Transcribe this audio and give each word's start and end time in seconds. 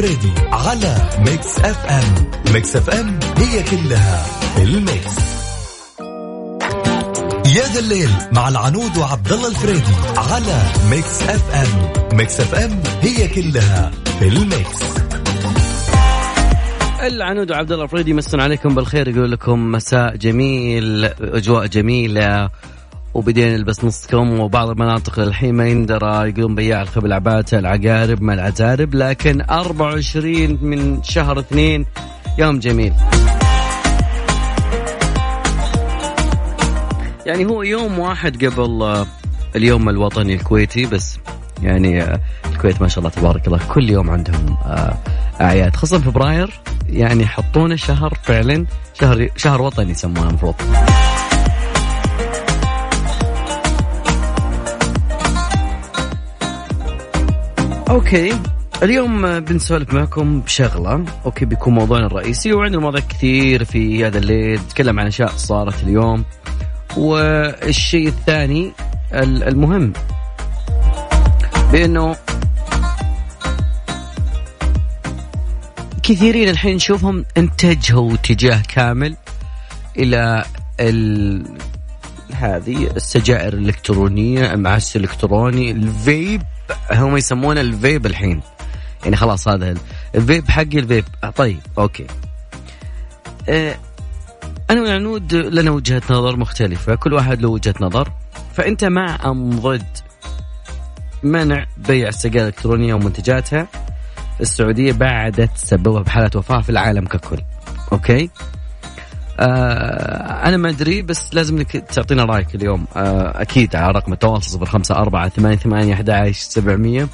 الفريدي 0.00 0.32
على 0.52 0.96
Mix 1.18 1.58
FM. 1.58 2.30
Mix 2.52 2.76
FM 2.76 3.18
هي 3.36 3.62
كلها 3.62 4.26
ال 4.58 4.70
mix. 4.70 5.18
يا 7.56 7.66
ذا 7.72 7.80
الليل 7.80 8.10
مع 8.32 8.48
العنود 8.48 8.96
وعبد 8.96 9.32
الله 9.32 9.48
الفريدي 9.48 9.94
على 10.16 10.62
ميكس 10.90 11.22
اف 11.22 11.54
ام. 11.54 11.92
ميكس 12.16 12.40
اف 12.40 12.54
ام 12.54 12.82
هي 13.00 13.28
كلها 13.28 13.90
الميكس. 14.22 14.82
العنود 17.02 17.50
وعبد 17.50 17.72
الله 17.72 17.84
الفريدي 17.84 18.10
يمسون 18.10 18.40
عليكم 18.40 18.74
بالخير 18.74 19.08
يقول 19.08 19.32
لكم 19.32 19.72
مساء 19.72 20.16
جميل 20.16 21.04
أجواء 21.20 21.66
جميلة. 21.66 22.50
وبدينا 23.14 23.56
نلبس 23.56 23.84
نص 23.84 24.06
كم 24.06 24.40
وبعض 24.40 24.70
المناطق 24.70 25.20
للحين 25.20 25.54
ما 25.54 25.68
يندرى 25.68 26.28
يقولون 26.28 26.54
بياع 26.54 26.82
الخبل 26.82 27.12
عباته 27.12 27.58
العقارب 27.58 28.22
ما 28.22 28.34
العقارب 28.34 28.94
لكن 28.94 29.40
24 29.50 30.58
من 30.62 31.02
شهر 31.02 31.38
اثنين 31.38 31.86
يوم 32.38 32.58
جميل. 32.58 32.92
يعني 37.26 37.46
هو 37.46 37.62
يوم 37.62 37.98
واحد 37.98 38.44
قبل 38.44 38.82
آه، 38.82 39.06
اليوم 39.56 39.88
الوطني 39.88 40.34
الكويتي 40.34 40.86
بس 40.86 41.18
يعني 41.62 42.02
آه، 42.02 42.20
الكويت 42.52 42.82
ما 42.82 42.88
شاء 42.88 42.98
الله 42.98 43.10
تبارك 43.10 43.46
الله 43.46 43.60
كل 43.68 43.90
يوم 43.90 44.10
عندهم 44.10 44.56
آه، 44.66 44.98
أعياد 45.40 45.76
خاصه 45.76 45.98
فبراير 45.98 46.60
يعني 46.88 47.22
يحطونه 47.22 47.76
شهر 47.76 48.18
فعلا 48.22 48.66
شهر 48.94 49.28
شهر 49.36 49.62
وطني 49.62 49.90
يسمونه 49.90 50.28
المفروض. 50.28 50.54
Okay. 57.90 58.38
اليوم 58.82 59.40
بنسولف 59.40 59.94
معكم 59.94 60.40
بشغلة. 60.40 61.04
okay 61.24 61.44
بيكون 61.44 61.74
موضوعنا 61.74 62.06
الرئيسي. 62.06 62.52
وعندنا 62.52 62.80
مواضيع 62.80 63.00
كثير 63.08 63.64
في 63.64 64.06
هذا 64.06 64.18
الليل. 64.18 64.60
نتكلم 64.60 65.00
عن 65.00 65.06
أشياء 65.06 65.30
صارت 65.36 65.82
اليوم. 65.82 66.24
والشيء 66.96 68.08
الثاني 68.08 68.72
المهم. 69.12 69.92
بأنه 71.72 72.16
كثيرين 76.02 76.48
الحين 76.48 76.74
نشوفهم 76.74 77.24
اتجهوا 77.36 78.14
اتجاه 78.14 78.62
كامل 78.68 79.16
إلى 79.98 80.44
ال... 80.80 81.44
هذه 82.34 82.90
السجائر 82.96 83.52
الإلكترونية 83.52 84.52
المعسل 84.54 84.96
الإلكتروني 84.96 85.70
الفيب. 85.70 86.42
هم 86.92 87.16
يسمونه 87.16 87.60
الفيب 87.60 88.06
الحين. 88.06 88.40
يعني 89.02 89.16
خلاص 89.16 89.48
هذا 89.48 89.74
الفيب 90.14 90.50
حقي 90.50 90.78
الفيب. 90.78 91.04
طيب 91.36 91.60
okay. 91.78 92.06
أه 93.48 93.76
أنا 94.70 94.82
وعنود 94.82 95.34
لنا 95.34 95.70
وجهة 95.70 96.02
نظر 96.10 96.36
مختلفة. 96.36 96.94
كل 96.94 97.12
واحد 97.12 97.42
له 97.42 97.48
وجهة 97.48 97.74
نظر. 97.80 98.12
فأنت 98.54 98.84
مع 98.84 99.18
أم 99.24 99.60
ضد 99.60 99.96
منع 101.22 101.66
بيع 101.76 102.08
السجائر 102.08 102.48
الإلكترونية 102.48 102.94
ومنتجاتها. 102.94 103.68
السعودية 104.40 104.92
بعد 104.92 105.48
تسببها 105.54 106.02
بحالات 106.02 106.36
وفاة 106.36 106.60
في 106.60 106.70
العالم 106.70 107.06
ككل. 107.06 107.42
Okay؟ 107.92 108.22
آه 108.24 108.28
أنا 109.40 110.56
ما 110.56 110.68
أدري 110.68 111.02
بس 111.02 111.34
لازم 111.34 111.56
إنك 111.56 111.70
تعطينا 111.70 112.24
رأيك 112.24 112.54
اليوم. 112.54 112.86
آه 112.96 113.42
أكيد 113.42 113.76
على 113.76 113.92
رقم 113.92 114.12
التواصل 114.12 114.50
صفر 114.50 114.66
خمسة 114.66 114.94
أربعة 114.94 115.28
ثمانية 115.28 115.56
ثمانية 115.56 115.94
أحد 115.94 116.10
عشر 116.10 116.32
سبعمية. 116.32 117.08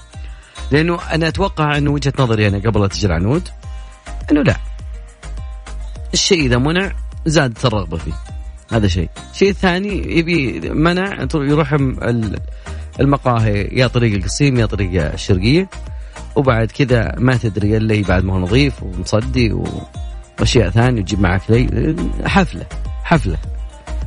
لأنه 0.71 0.99
أنا 1.13 1.29
أتوقع 1.29 1.79
أنه 1.79 1.91
وجهة 1.91 2.13
نظري 2.19 2.49
أنا 2.49 2.59
قبل 2.59 2.81
لا 2.81 2.87
تجي 2.87 3.07
العنود 3.07 3.49
أنه 4.31 4.43
لا. 4.43 4.57
الشيء 6.15 6.41
إذا 6.41 6.59
منع 6.59 6.93
زادت 7.27 7.65
الرغبة 7.65 7.97
فيه. 7.97 8.13
هذا 8.73 8.89
شيء. 8.89 9.09
الشيء 9.33 9.51
الثاني 9.51 10.19
يبي 10.19 10.61
منع 10.71 11.27
يروح 11.35 11.77
المقاهي 13.01 13.69
يا 13.73 13.87
طريق 13.87 14.15
القصيم 14.15 14.59
يا 14.59 14.67
طريق 14.67 15.13
الشرقية. 15.13 15.69
وبعد 16.37 16.71
كذا 16.71 17.15
ما 17.19 17.37
تدري 17.37 17.77
إلا 17.77 18.03
بعد 18.09 18.25
ما 18.25 18.35
هو 18.35 18.39
نظيف 18.39 18.83
ومصدي 18.83 19.53
واشياء 20.41 20.71
ثانية 20.71 21.01
وتجيب 21.01 21.21
معك 21.21 21.43
لي 21.51 21.97
حفلة 22.25 22.67
حفلة. 23.05 23.37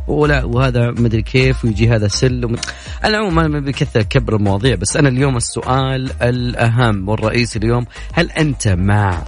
ولا 0.07 0.43
وهذا 0.43 0.91
مدري 0.91 1.21
كيف 1.21 1.65
ويجي 1.65 1.89
هذا 1.89 2.07
سل 2.07 2.45
ومد... 2.45 2.59
أنا 3.03 3.17
عموما 3.17 3.47
ما 3.47 3.59
بكثر 3.59 4.01
كبر 4.03 4.35
المواضيع 4.35 4.75
بس 4.75 4.97
أنا 4.97 5.09
اليوم 5.09 5.37
السؤال 5.37 6.11
الأهم 6.21 7.09
والرئيسي 7.09 7.59
اليوم 7.59 7.85
هل 8.13 8.31
أنت 8.31 8.67
مع 8.67 9.23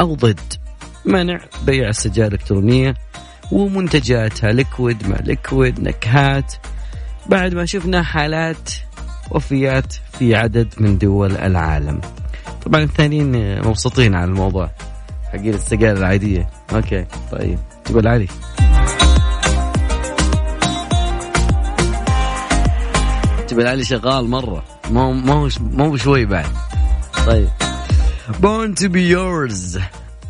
أو 0.00 0.14
ضد 0.14 0.40
منع 1.04 1.38
بيع 1.66 1.88
السجائر 1.88 2.28
الإلكترونية 2.28 2.94
ومنتجاتها؟ 3.52 4.52
liquid 4.52 5.08
ما 5.08 5.14
liquid 5.14 5.80
نكهات. 5.80 6.54
بعد 7.26 7.54
ما 7.54 7.64
شفنا 7.64 8.02
حالات 8.02 8.70
وفيات 9.30 9.92
في 10.18 10.34
عدد 10.34 10.74
من 10.78 10.98
دول 10.98 11.36
العالم. 11.36 12.00
طبعا 12.66 12.82
الثانيين 12.82 13.58
مبسوطين 13.66 14.14
على 14.14 14.24
الموضوع. 14.24 14.70
حقين 15.32 15.54
السجائر 15.54 15.96
العادية. 15.96 16.48
Okay. 16.72 17.06
طيب. 17.32 17.58
تقول 17.84 18.08
علي. 18.08 18.28
تقول 23.48 23.66
علي 23.66 23.84
شغال 23.84 24.28
مرة. 24.28 24.64
مو 24.90 25.12
مو 25.12 25.48
مو 25.60 25.90
بشوي 25.90 26.24
بعد. 26.24 26.46
طيب. 27.26 27.48
Born 28.28 28.74
to 28.80 28.88
be 28.88 29.16
yours. 29.16 29.80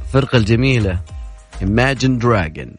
الفرقة 0.02 0.38
الجميلة. 0.38 0.98
Imagine 1.60 2.18
Dragon. 2.22 2.70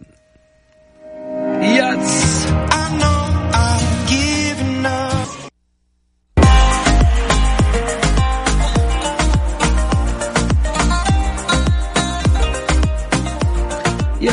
يس 1.62 2.46
يا 2.46 2.69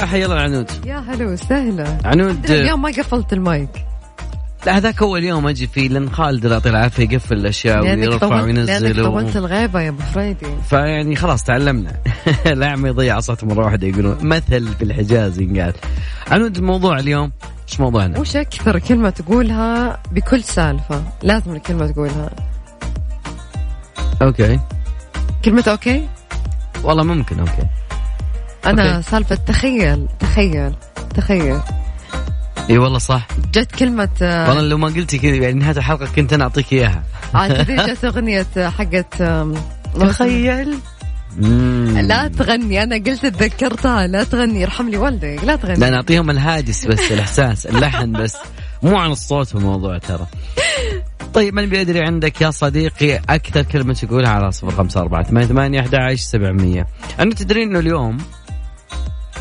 حي 0.07 0.25
الله 0.25 0.37
العنود 0.37 0.71
يا 0.87 0.99
هلا 0.99 1.27
وسهلا. 1.27 1.99
عنود. 2.05 2.51
اليوم 2.51 2.83
ما 2.83 2.89
قفلت 2.89 3.33
المايك. 3.33 3.87
لا 4.67 4.77
هذاك 4.77 5.03
اول 5.03 5.25
يوم 5.25 5.49
أجي 5.49 5.67
فيه 5.67 5.89
لأن 5.89 6.11
خالد 6.11 6.45
الله 6.45 6.57
يعطيه 6.57 6.71
العافية 6.71 7.09
يقفل 7.11 7.35
الأشياء 7.35 7.83
ويرفع 7.83 8.43
وينزل 8.43 8.83
لأنك 8.83 9.01
طولت 9.01 9.37
الغيبة 9.37 9.81
يا 9.81 9.89
أبو 9.89 10.03
فريدي. 10.15 10.47
فيعني 10.71 11.17
خلاص 11.17 11.45
تعلمنا. 11.45 11.93
لا 12.61 12.77
ما 12.77 12.89
يضيع 12.89 13.17
عصاته 13.17 13.47
مرة 13.47 13.65
واحدة 13.65 13.87
يقولون 13.87 14.17
مثل 14.23 14.69
في 14.69 14.85
الحجاز 14.85 15.41
ينقال. 15.41 15.73
عنود 16.31 16.57
الموضوع 16.57 16.99
اليوم 16.99 17.33
إيش 17.69 17.81
موضوعنا؟ 17.81 18.19
وش 18.19 18.37
أكثر 18.37 18.79
كلمة 18.79 19.11
تقولها 19.11 19.99
بكل 20.13 20.43
سالفة؟ 20.43 21.05
لازم 21.23 21.55
الكلمة 21.55 21.87
تقولها. 21.87 22.31
Okay. 24.23 24.61
كلمة 25.45 25.65
okay؟ 25.69 26.09
والله 26.85 27.03
ممكن 27.05 27.41
okay. 27.41 27.67
أنا 28.67 28.97
okay. 28.97 29.11
سالفة 29.11 29.35
تخيل 29.35 30.07
تخيل 30.21 30.73
تخيل. 31.15 31.61
إي 32.71 32.79
والله 32.79 32.99
صح. 32.99 33.29
جت 33.55 33.73
كلمة 33.73 34.09
والله 34.21 34.61
لو 34.61 34.79
ما 34.79 34.89
قلتي 34.89 35.19
كذا 35.19 35.35
يعني 35.35 35.53
نهاية 35.59 35.77
الحلقة 35.77 36.07
كنت 36.17 36.33
أنا 36.33 36.45
أعطيك 36.45 36.73
إياها. 36.73 37.03
عاد 37.35 37.71
جت 37.71 38.05
أغنية 38.05 38.47
حقت 38.57 39.23
تخيل. 40.01 40.79
لا 41.95 42.29
تغني 42.29 42.83
أنا 42.83 42.97
قلت 42.97 43.27
تذكرتها 43.27 44.07
لا 44.07 44.25
تغني 44.25 44.61
يرحم 44.61 44.89
لي 44.89 44.97
والدي 44.97 45.37
لا 45.37 45.57
تغني. 45.57 45.79
لا 45.79 45.91
نعطيهم 45.91 46.31
الهاجس 46.31 46.87
بس 46.87 47.13
الإحساس 47.13 47.67
اللحن 47.67 48.13
بس. 48.13 48.37
مو 48.83 48.97
عن 48.97 49.11
الصوت 49.11 49.55
الموضوع 49.55 49.99
ترى. 49.99 50.27
طيب 51.35 51.55
من 51.55 51.67
بيدري 51.67 52.01
عندك 52.01 52.41
يا 52.41 52.51
صديقي 52.51 53.17
أكثر 53.29 53.63
كلمة 53.63 53.95
تقولها 53.95 54.31
على 54.31 54.53
صفر 54.53 54.71
خمسة 54.71 55.01
أربعة 55.01 55.23
ثمانية 55.23 55.47
ثمانية 55.47 55.81
أحد 55.81 55.95
عشر 55.95 56.23
سبعمية. 56.23 56.87
أنت 57.21 57.43
تدرين 57.43 57.69
إنه 57.69 57.79
اليوم 57.79 58.19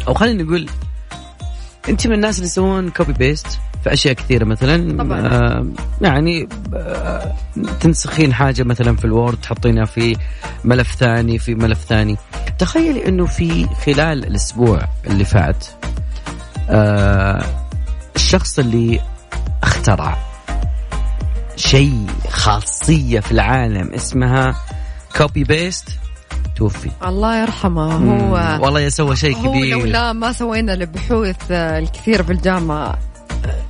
أو 0.08 0.14
خلينا 0.14 0.44
نقول 0.44 0.70
أنت 1.90 2.08
من 2.08 2.14
الناس 2.14 2.36
اللي 2.36 2.48
يسوون 2.48 2.90
copy 2.90 3.14
paste 3.14 3.48
في 3.84 3.94
أشياء 3.94 4.14
كثيرة 4.14 4.46
مثلا 4.46 4.98
طبعا. 4.98 5.20
آه 5.28 5.66
يعني 6.02 6.50
آه 6.74 7.36
تنسخين 7.80 8.34
حاجة 8.34 8.64
مثلا 8.64 8.96
في 8.96 9.06
ال 9.06 9.12
Word 9.12 9.38
تحطينها 9.42 9.86
في 9.86 10.18
ملف 10.64 10.96
ثاني 10.96 11.40
في 11.40 11.56
ملف 11.56 11.84
ثاني 11.84 12.18
تخيلي 12.60 13.08
إنه 13.08 13.26
في 13.26 13.68
خلال 13.86 14.26
الأسبوع 14.26 14.88
اللي 15.08 15.26
فات 15.26 15.66
آه 16.70 17.46
الشخص 18.16 18.60
اللي 18.60 19.00
اخترع 19.64 20.18
شيء 21.56 22.08
خاصية 22.30 23.20
في 23.20 23.32
العالم 23.32 23.94
اسمها 23.94 24.56
copy 25.18 25.44
paste 25.44 25.90
توفي. 26.56 26.90
الله 27.06 27.42
يرحمه. 27.42 27.94
هو 27.94 28.64
والله 28.64 28.80
يسوى 28.80 29.16
شيء 29.16 29.36
كبير. 29.50 29.78
لولا 29.78 30.14
ما 30.14 30.32
سوينا 30.32 30.74
البحوث 30.74 31.52
الكثير 31.52 32.24
في 32.24 32.32
الجامعة 32.32 32.98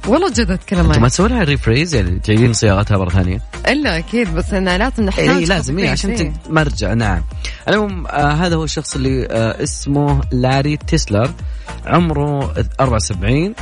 والله 0.07 0.29
جد 0.29 0.51
اتكلم 0.51 0.85
أنتم 0.85 1.01
ما 1.01 1.07
تسوون 1.07 1.29
لها 1.29 1.43
rephrase؟ 1.43 1.95
يعني 1.95 2.19
تعيدين 2.19 2.53
صياغتها 2.53 2.97
مرة 2.97 3.09
ثانية؟ 3.09 3.41
إلا 3.67 3.97
أكيد 3.97 4.33
بس 4.35 4.53
أنا 4.53 4.77
لازم 4.77 5.03
نحتاج 5.05 5.29
إي 5.29 5.45
لازم 5.45 5.79
إيه 5.79 5.89
عشان 5.89 6.09
إيه. 6.09 6.17
تد- 6.17 6.33
مرجع 6.49 6.93
نعم. 6.93 7.23
المهم 7.67 8.07
آه 8.07 8.31
هذا 8.31 8.55
هو 8.55 8.63
الشخص 8.63 8.95
اللي 8.95 9.25
آه 9.31 9.63
اسمه 9.63 10.21
لاري 10.31 10.77
تسلر 10.77 11.29
عمره 11.85 12.53
74 12.79 13.53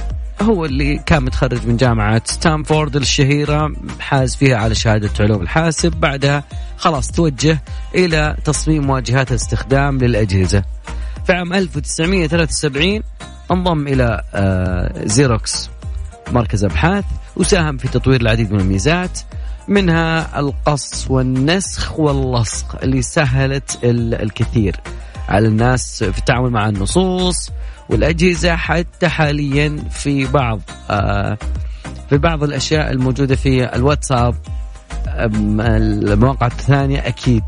هو 0.42 0.66
اللي 0.66 0.98
كان 1.06 1.24
متخرج 1.24 1.68
من 1.68 1.78
جامعة 1.78 2.22
ستانفورد 2.26 2.96
الشهيرة 2.96 3.74
حاز 4.00 4.36
فيها 4.36 4.58
على 4.58 4.76
شهادة 4.76 5.10
علوم 5.20 5.42
الحاسب 5.42 5.92
بعدها 5.92 6.44
خلاص 6.78 7.12
توجه 7.12 7.62
إلى 7.96 8.36
تصميم 8.46 8.90
واجهات 8.90 9.32
الاستخدام 9.32 9.98
للأجهزة. 9.98 10.64
في 11.26 11.34
عام 11.34 11.54
1973 11.54 13.02
انضم 13.52 13.88
إلى 13.88 14.22
آه 14.34 14.92
زيروكس 15.06 15.70
مركز 16.32 16.64
أبحاث 16.66 17.06
وساهم 17.36 17.78
في 17.78 17.88
تطوير 17.88 18.22
العديد 18.22 18.52
من 18.52 18.60
الميزات 18.60 19.20
منها 19.68 20.40
القص 20.40 21.06
والنسخ 21.12 22.00
واللصق 22.00 22.84
اللي 22.84 23.02
سهلت 23.02 23.80
ال- 23.84 24.22
الكثير 24.22 24.76
على 25.30 25.48
الناس 25.48 26.04
في 26.04 26.18
التعامل 26.20 26.50
مع 26.50 26.70
النصوص. 26.70 27.50
والأجهزة 27.90 28.56
حتى 28.56 29.08
حاليا 29.08 29.84
في 29.90 30.26
بعض 30.26 30.62
آه 30.90 31.38
في 32.10 32.18
بعض 32.18 32.44
الأشياء 32.44 32.92
الموجودة 32.92 33.36
في 33.36 33.76
الواتساب 33.76 34.36
المواقع 35.08 36.48
الثانية 36.48 37.08
أكيد. 37.08 37.44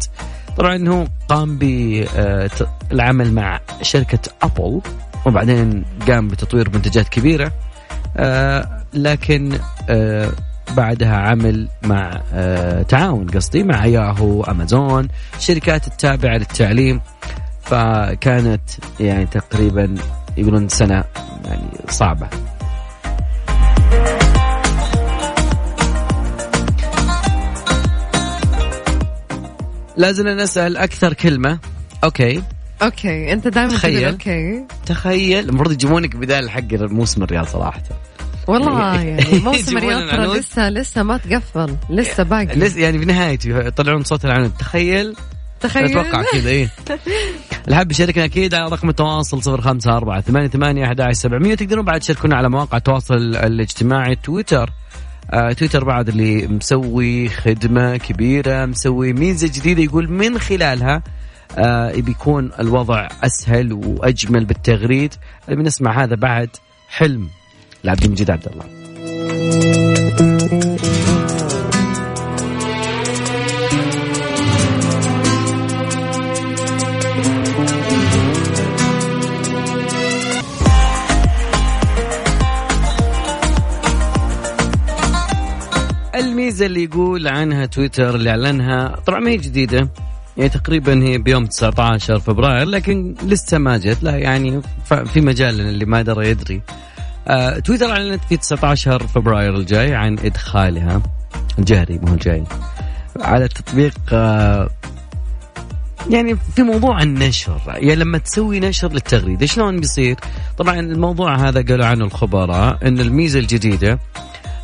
طبعا 0.57 0.87
هو 0.87 1.07
قام 1.29 1.57
بالعمل 1.57 3.33
مع 3.33 3.59
شركة 3.81 4.19
أبل 4.41 4.81
وبعدين 5.25 5.85
قام 6.07 6.27
بتطوير 6.27 6.69
منتجات 6.69 7.09
كبيرة 7.09 7.51
آه، 8.17 8.83
لكن 8.93 9.57
آه، 9.89 10.31
بعدها 10.77 11.15
عمل 11.15 11.67
مع 11.83 12.21
آه، 12.33 12.81
تعاون 12.81 13.27
قصدي 13.27 13.63
مع 13.63 13.85
ياهو 13.85 14.43
أمازون 14.43 15.07
شركات 15.39 15.87
التابعة 15.87 16.37
للتعليم. 16.37 17.01
فكانت 17.61 18.69
يعني 18.99 19.25
تقريبا 19.25 19.95
يقولون 20.37 20.69
سنة 20.69 21.03
يعني 21.45 21.69
صعبة. 21.89 22.29
لازلنا 29.97 30.33
نسأل 30.43 30.77
أكثر 30.77 31.13
كلمة. 31.13 31.59
أوكي. 32.03 32.43
أوكي 32.81 33.33
أنت 33.33 33.47
دائما 33.47 33.69
تخيل. 33.69 34.05
أوكي. 34.05 34.65
تخيل. 34.85 35.49
المفروض 35.49 35.71
يجيبونك 35.71 36.15
بدال 36.15 36.49
حق 36.49 36.73
موسم 36.73 37.23
الرياض 37.23 37.47
صراحة. 37.47 37.81
والله 38.47 39.01
يعني 39.01 39.39
موسم 39.45 39.77
يجيبون 39.77 39.93
الرياض 39.93 40.27
ترى. 40.27 40.39
لسه 40.39 40.69
لسه 40.69 41.03
ما 41.03 41.17
تقفل. 41.17 41.75
لسه 41.89 42.23
باقي. 42.23 42.45
لسه 42.45 42.81
يعني 42.81 42.99
في 42.99 43.05
نهايته 43.05 43.59
يطلعون 43.59 44.03
صوت 44.03 44.25
العنود 44.25 44.51
تخيل. 44.59 45.15
تخيل. 45.61 45.85
أتوقع 45.99 46.23
كذا 46.31 46.49
إيه. 46.49 46.69
اللي 47.65 47.75
حاب 47.75 47.91
يشاركنا 47.91 48.25
أكيد 48.25 48.53
على 48.53 48.69
رقم 48.71 48.89
التواصل 48.89 49.51
054 49.51 50.21
88 50.21 50.83
11 50.83 51.13
700 51.13 51.55
تقدرون 51.55 51.85
بعد 51.85 51.99
تشاركونا 51.99 52.35
على 52.35 52.49
مواقع 52.49 52.77
التواصل 52.77 53.15
الاجتماعي. 53.15 54.15
تويتر 54.15 54.69
آه 55.31 55.51
تويتر 55.51 55.83
بعد 55.83 56.09
اللي 56.09 56.47
مسوي 56.47 57.29
خدمة 57.29 57.97
كبيرة 57.97 58.65
مسوي 58.65 59.13
ميزة 59.13 59.47
جديدة 59.47 59.83
يقول 59.83 60.11
من 60.11 60.39
خلالها 60.39 61.03
آه 61.57 61.91
بيكون 61.91 62.51
الوضع 62.59 63.07
أسهل 63.23 63.73
وأجمل 63.73 64.45
بالتغريد. 64.45 65.13
بنسمع 65.47 66.03
هذا 66.03 66.15
بعد 66.15 66.49
حلم 66.89 67.29
لعبد 67.83 68.03
المجيد 68.03 68.31
عبد 68.31 68.47
الله. 68.47 68.65
الميزة 86.55 86.65
اللي 86.65 86.83
يقول 86.83 87.27
عنها 87.27 87.65
تويتر 87.65 88.15
اللي 88.15 88.29
اعلنها 88.29 88.95
طبعا 89.05 89.19
ما 89.19 89.29
هي 89.29 89.37
جديدة. 89.37 89.89
يعني 90.37 90.49
تقريبا 90.49 91.03
هي 91.03 91.17
بيوم 91.17 91.45
19 91.45 92.19
فبراير 92.19 92.67
لكن 92.67 93.15
لسه 93.23 93.57
ما 93.57 93.77
جت. 93.77 94.03
لا 94.03 94.17
يعني 94.17 94.61
في 95.05 95.21
مجال 95.21 95.61
اللي 95.61 95.85
ما 95.85 96.01
درى 96.01 96.29
يدري. 96.29 96.61
آه 97.27 97.59
تويتر 97.59 97.91
أعلنت 97.91 98.21
في 98.29 98.37
19 98.37 99.07
فبراير 99.07 99.55
الجاي 99.55 99.95
عن 99.95 100.19
إدخالها. 100.19 101.01
الجهري 101.59 101.99
مو 102.03 102.13
الجاي 102.13 102.43
على 103.19 103.47
تطبيق 103.47 103.93
آه 104.13 104.69
يعني 106.09 106.35
في 106.55 106.63
موضوع 106.63 107.01
النشر. 107.01 107.61
يعني 107.67 107.95
لما 107.95 108.17
تسوي 108.17 108.59
نشر 108.59 108.91
للتغريدة 108.91 109.45
شلون 109.45 109.79
بيصير؟ 109.79 110.15
طبعا 110.57 110.79
الموضوع 110.79 111.35
هذا 111.35 111.61
قالوا 111.61 111.85
عنه 111.85 112.05
الخبراء 112.05 112.87
إن 112.87 112.99
الميزة 112.99 113.39
الجديدة 113.39 113.99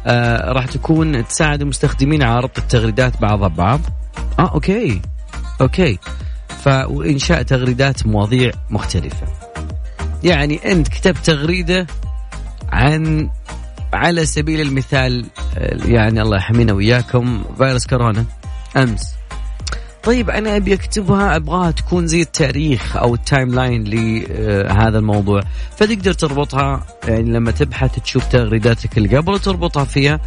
آه 0.07 0.51
راح 0.51 0.65
تكون 0.65 1.27
تساعد 1.27 1.61
المستخدمين 1.61 2.23
على 2.23 2.39
ربط 2.39 2.57
التغريدات 2.57 3.21
بعضها 3.21 3.47
ببعض 3.47 3.79
آه 4.39 4.53
okay. 4.53 5.01
okay. 5.61 5.99
فانشاء 6.63 7.41
تغريدات 7.41 8.05
مواضيع 8.05 8.51
مختلفة. 8.69 9.27
يعني 10.23 10.71
أنت 10.71 10.87
كتبت 10.87 11.17
تغريدة 11.17 11.87
عن 12.69 13.29
على 13.93 14.25
سبيل 14.25 14.61
المثال 14.61 15.25
آه، 15.57 15.77
يعني 15.85 16.21
الله 16.21 16.37
يحمينا 16.37 16.73
وياكم 16.73 17.43
فيروس 17.57 17.87
كورونا. 17.87 18.25
أمس. 18.77 19.20
طيب 20.03 20.29
أنا 20.29 20.55
أبي 20.55 20.73
أكتبها 20.73 21.35
أبغاها 21.35 21.71
تكون 21.71 22.07
زي 22.07 22.21
التاريخ 22.21 22.97
أو 22.97 23.15
ال 23.15 23.55
timeline 23.55 23.83
لهذا 23.83 24.97
الموضوع. 24.99 25.41
فتقدر 25.77 26.13
تربطها 26.13 26.83
يعني 27.07 27.31
لما 27.31 27.51
تبحث 27.51 27.99
تشوف 27.99 28.25
تغريداتك 28.25 28.97
اللي 28.97 29.17
قبل 29.17 29.33
وتربطها 29.33 29.85
فيها. 29.85 30.19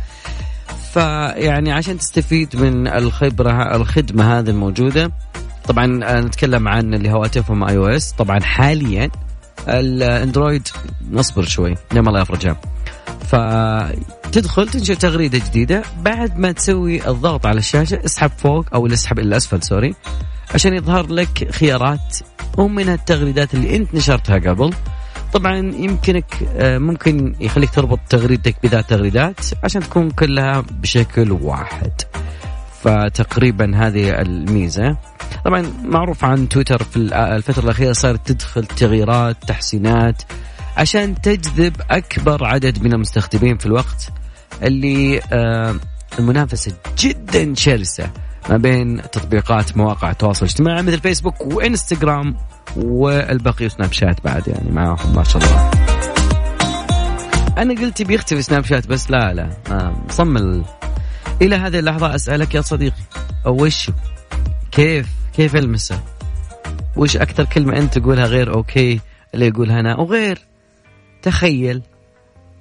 فيعني 0.93 1.73
عشان 1.73 1.99
تستفيد 1.99 2.57
من 2.57 2.89
الخبرة 2.89 3.77
الخدمة 3.77 4.39
هذه 4.39 4.51
الموجودة 4.51 5.13
طبعا 5.69 5.87
نتكلم 6.21 6.69
عن 6.69 6.95
اللي 6.95 7.11
هواتفهم 7.11 7.65
iOS. 7.65 8.13
طبعا 8.13 8.41
حاليا 8.41 9.11
ال 9.69 9.81
Android 9.81 10.69
نصبر 11.11 11.43
شوي 11.43 11.75
لما 11.93 12.09
الله 12.09 12.21
يفرجها 12.23 12.57
فتدخل 13.29 14.69
تنشئ 14.69 14.95
تغريدة 14.95 15.39
جديدة. 15.39 15.83
بعد 16.03 16.39
ما 16.39 16.53
تسوي 16.53 17.09
الضغط 17.09 17.47
على 17.47 17.59
الشاشة 17.59 18.01
اسحب 18.05 18.31
فوق 18.39 18.67
أو 18.75 18.87
اسحب 18.87 19.19
إلى 19.19 19.37
اسفل 19.37 19.63
sorry 19.63 19.95
عشان 20.55 20.75
يظهر 20.75 21.07
لك 21.07 21.51
خيارات 21.51 22.17
ومنها 22.59 22.95
التغريدات 22.95 23.55
اللي 23.55 23.77
أنت 23.77 23.95
نشرتها 23.95 24.39
قبل. 24.39 24.75
طبعا 25.33 25.57
يمكنك 25.57 26.35
آه، 26.57 26.79
ممكن 26.79 27.35
يخليك 27.41 27.71
تربط 27.71 27.99
تغريدتك 28.09 28.57
بذات 28.63 28.91
تغريدات 28.91 29.41
عشان 29.65 29.83
تكون 29.83 30.11
كلها 30.11 30.65
بشكل 30.71 31.33
واحد. 31.33 31.93
فتقريبا 32.83 33.87
هذه 33.87 34.21
الميزة. 34.21 34.97
طبعا 35.45 35.73
معروف 35.85 36.25
عن 36.25 36.49
تويتر 36.49 36.83
في 36.83 36.97
الفترة 37.37 37.65
الأخيرة 37.65 37.93
صارت 37.93 38.33
تدخل 38.33 38.67
تغييرات 38.67 39.37
تحسينات. 39.47 40.23
عشان 40.77 41.21
تجذب 41.21 41.77
أكبر 41.91 42.45
عدد 42.45 42.83
من 42.83 42.93
المستخدمين 42.93 43.59
في 43.59 43.67
الوقت 43.67 44.09
اللي 44.63 45.21
آه، 45.33 45.75
المنافسة 46.19 46.73
جدا 46.99 47.55
شرسة 47.55 48.11
ما 48.51 48.57
بين 48.57 49.03
تطبيقات 49.03 49.77
مواقع 49.77 50.11
التواصل 50.11 50.47
الاجتماعي 50.47 50.83
مثل 50.83 51.01
فيسبوك 51.01 51.41
وإنستغرام 51.41 52.37
والبقي 52.77 53.69
سناب 53.69 53.93
شات 53.93 54.25
بعد 54.25 54.49
يعني 54.49 54.71
معاهم 54.71 55.17
ما 55.17 55.25
شاء 55.25 55.43
الله. 55.43 55.71
أنا 57.59 57.81
قلت 57.81 58.03
بيختفي 58.03 58.43
سناب 58.43 58.65
شات 58.65 58.87
بس 58.87 59.11
لا 59.11 59.35
لا 59.35 59.51
مصمم. 60.09 60.65
إلى 61.43 61.57
هذه 61.57 61.79
اللحظة 61.79 62.15
أسألك 62.15 62.55
يا 62.55 62.61
صديقي 62.61 63.03
وش 63.47 63.91
كيف 64.73 65.09
كيف 65.37 65.57
المسه 65.57 66.01
وش 66.97 67.17
أكثر 67.17 67.45
كلمة 67.45 67.79
أنت 67.79 67.99
تقولها 67.99 68.27
غير 68.27 68.55
okay 68.55 69.01
اللي 69.35 69.47
يقولها 69.47 69.81
أنا 69.81 69.97
وغير؟ 70.01 70.39
تخيل. 71.25 71.83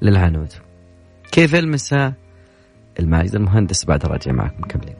للعنود. 0.01 0.53
كيف 1.31 1.55
المسها 1.55 2.13
الماجد 2.99 3.35
المهندس 3.35 3.85
بعد 3.85 4.05
راجع 4.05 4.31
معكم. 4.31 4.57
مكملين 4.59 4.95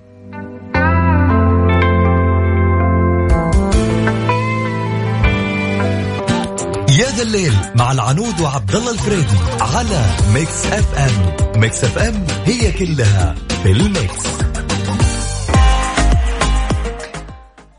يا 6.99 7.09
ذا 7.09 7.23
الليل 7.23 7.53
مع 7.75 7.91
العنود 7.91 8.41
وعبد 8.41 8.75
الله 8.75 8.91
الفريدي 8.91 9.37
على 9.61 10.05
Mix 10.33 10.65
FM. 10.65 11.61
Mix 11.61 11.83
FM 11.83 12.25
هي 12.45 12.71
كلها 12.71 13.35
في 13.63 13.71
ال 13.71 13.88
mix. 13.88 14.52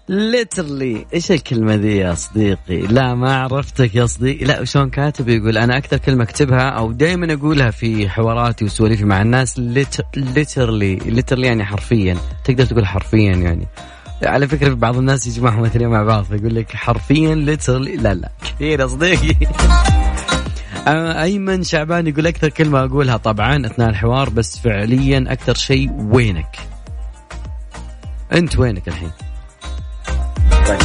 literally 0.09 1.07
إيش 1.15 1.33
الكلمة 1.33 1.75
ذي 1.75 1.97
يا 1.97 2.15
صديقي؟ 2.15 2.81
لا 2.81 3.15
ما 3.15 3.37
عرفتك 3.37 3.95
يا 3.95 4.07
صديقي، 4.07 4.45
لا 4.45 4.61
وشون 4.61 4.91
كاتب 4.91 5.29
يقول 5.29 5.59
أنا 5.59 5.77
أكثر 5.77 5.97
كلمة 5.97 6.25
أكتبها 6.25 6.69
أو 6.69 6.93
دائما 6.93 7.35
أقولها 7.35 7.71
في 7.71 8.09
حواراتي 8.09 8.65
وسواليفي 8.65 9.05
مع 9.05 9.23
الناس 9.23 9.59
literally 10.17 10.97
literally 10.97 11.47
يعني 11.47 11.65
حرفيا، 11.65 12.17
تقدر 12.45 12.65
تقول 12.65 12.87
حرفيا 12.87 13.33
يعني. 13.33 13.67
على 14.23 14.49
فكرة 14.49 14.75
بعض 14.75 14.97
الناس 14.97 15.27
يجمعهم 15.27 15.63
مثلا 15.63 15.89
مع 15.89 16.03
بعض 16.03 16.25
فيقول 16.25 16.55
لك 16.55 16.73
حرفيا 16.73 17.35
literally 17.35 17.97
لا 17.97 18.15
لا 18.15 18.31
كثير 18.43 18.81
يا 18.81 18.87
صديقي. 18.87 19.35
أيمن 21.23 21.63
شعبان 21.63 22.07
يقول 22.07 22.27
أكثر 22.27 22.49
كلمة 22.49 22.85
أقولها 22.85 23.17
طبعا 23.17 23.67
أثناء 23.67 23.89
الحوار 23.89 24.31
بس 24.31 24.59
فعليا 24.59 25.25
أكثر 25.29 25.55
شيء 25.55 25.91
وينك؟ 25.93 26.57
أنت 28.33 28.59
وينك 28.59 28.89
الحين؟ 28.89 29.11
طيب. 30.69 30.81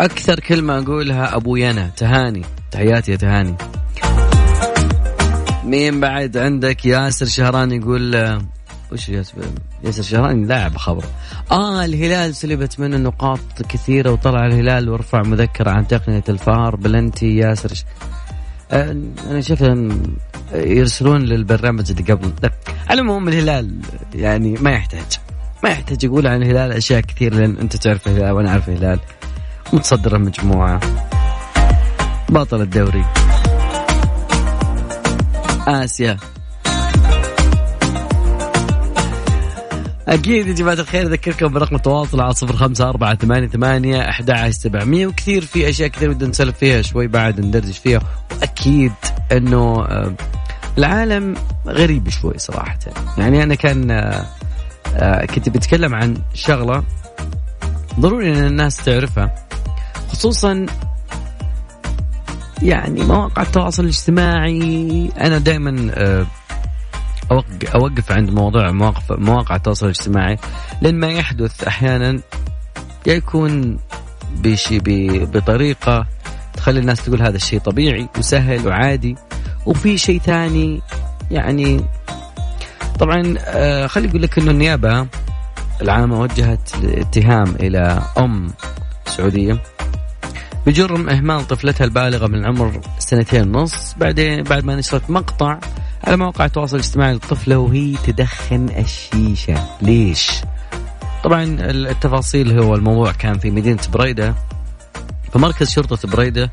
أكثر 0.00 0.40
كلمة 0.40 0.78
أقولها 0.78 1.36
أبو 1.36 1.56
ينا 1.56 1.90
تهاني. 1.96 2.42
تحياتي 2.70 3.12
يا 3.12 3.16
تهاني. 3.16 3.54
مين 5.64 6.00
بعد 6.00 6.36
عندك؟ 6.36 6.86
ياسر 6.86 7.26
شهران 7.26 7.72
يقول 7.72 8.38
وش 8.92 9.08
ياسر؟ 9.08 9.34
ياسر 9.84 10.02
شهران 10.02 10.46
لاعب 10.46 10.76
خبر. 10.76 11.04
آه 11.50 11.84
الهلال 11.84 12.34
سلبت 12.34 12.80
منه 12.80 12.96
نقاط 12.96 13.62
كثيرة 13.68 14.10
وطلع 14.10 14.46
الهلال 14.46 14.88
ورفع 14.88 15.22
مذكرة 15.22 15.70
عن 15.70 15.86
تقنية 15.88 16.24
الفار. 16.28 16.76
بلنتي 16.76 17.36
ياسر. 17.36 17.84
آه 18.72 18.96
أنا 19.30 19.40
شفت 19.40 19.74
يرسلون 20.54 21.22
للبرنامج 21.22 21.90
اللي 21.90 22.12
قبل. 22.12 22.32
العموم 22.90 23.28
الهلال 23.28 23.78
يعني 24.14 24.52
ما 24.52 24.70
يحتاج. 24.70 25.18
ما 25.64 25.70
يحتاج 25.70 26.04
يقول 26.04 26.26
عن 26.26 26.42
الهلال 26.42 26.72
أشياء 26.72 27.00
كثير 27.00 27.34
لأن 27.34 27.56
أنت 27.56 27.76
تعرف 27.76 28.08
الهلال 28.08 28.30
وأنا 28.32 28.50
أعرف 28.50 28.68
الهلال. 28.68 29.00
متصدر 29.72 30.16
المجموعه 30.16 30.80
بطل 32.28 32.60
الدوري. 32.60 33.04
آسيا. 35.68 36.16
أكيد 40.08 40.46
يا 40.46 40.52
جماعة 40.52 40.74
الخير 40.74 41.06
أذكركم 41.06 41.48
برقم 41.48 41.76
التواصل 41.76 42.20
على 42.20 42.34
صفر 42.34 42.56
خمسة 42.56 42.88
أربعة 42.88 43.14
ثمانية 43.14 43.48
ثمانية 43.48 44.08
أحد 44.08 44.50
سبعمية. 44.50 45.06
وكثير 45.06 45.44
في 45.44 45.68
أشياء 45.68 45.88
كثير 45.88 46.12
بدنا 46.12 46.30
نسولف 46.30 46.58
فيها 46.58 46.82
شوي 46.82 47.06
بعد 47.06 47.40
ندردش 47.40 47.78
فيها. 47.78 48.00
وأكيد 48.32 48.92
أنه 49.32 49.84
آه، 49.84 50.14
العالم 50.78 51.34
غريب 51.66 52.08
شوي 52.08 52.38
صراحة. 52.38 52.78
يعني 53.18 53.42
أنا 53.42 53.54
كان 53.54 53.90
آه، 53.90 54.26
آه، 54.96 55.24
كنت 55.26 55.48
بتكلم 55.48 55.94
عن 55.94 56.16
شغلة 56.34 56.84
ضروري 58.00 58.32
أن 58.32 58.44
الناس 58.44 58.76
تعرفها 58.76 59.34
خصوصا 60.08 60.66
يعني 62.62 63.04
مواقع 63.04 63.42
التواصل 63.42 63.82
الاجتماعي. 63.82 65.10
أنا 65.20 65.38
دائما 65.38 65.90
اوقف 67.74 68.12
عند 68.12 68.30
موضوع 68.30 68.70
مواقف 68.70 69.12
مواقع 69.12 69.56
التواصل 69.56 69.86
الاجتماعي 69.86 70.38
لأن 70.82 70.94
ما 70.94 71.08
يحدث 71.08 71.64
أحيانا 71.64 72.20
يكون 73.06 73.78
بشي 74.36 74.78
بطريقة 75.24 76.06
تخلي 76.54 76.80
الناس 76.80 77.04
تقول 77.04 77.22
هذا 77.22 77.36
الشيء 77.36 77.60
طبيعي 77.60 78.08
وسهل 78.18 78.66
وعادي 78.66 79.16
وفي 79.66 79.98
شيء 79.98 80.20
ثاني 80.20 80.82
يعني 81.30 81.84
طبعا 82.98 83.34
آه 83.38 83.86
خلي 83.86 84.08
أقول 84.08 84.22
لك 84.22 84.38
إنه 84.38 84.50
النيابة 84.50 85.06
العامة 85.82 86.20
وجهت 86.20 86.70
اتهام 86.84 87.54
إلى 87.60 88.02
أم 88.18 88.52
سعودية. 89.06 89.62
بجرم 90.66 91.08
إهمال 91.08 91.48
طفلتها 91.48 91.84
البالغة 91.84 92.26
من 92.26 92.34
العمر 92.34 92.80
سنتين 92.98 93.56
ونص. 93.56 93.94
بعدين 93.94 94.42
بعد 94.42 94.64
ما 94.64 94.76
نشرت 94.76 95.10
مقطع 95.10 95.58
على 96.04 96.16
مواقع 96.16 96.44
التواصل 96.44 96.76
الاجتماعي 96.76 97.12
للطفلة 97.12 97.58
وهي 97.58 97.96
تدخن 98.06 98.68
الشيشة. 98.78 99.66
ليش؟ 99.82 100.30
طبعا 101.24 101.44
التفاصيل 101.60 102.58
هو 102.58 102.74
الموضوع 102.74 103.12
كان 103.12 103.38
في 103.38 103.50
مدينة 103.50 103.80
بريدة 103.92 104.34
فمركز 105.32 105.70
شرطة 105.70 106.08
بريدة 106.08 106.50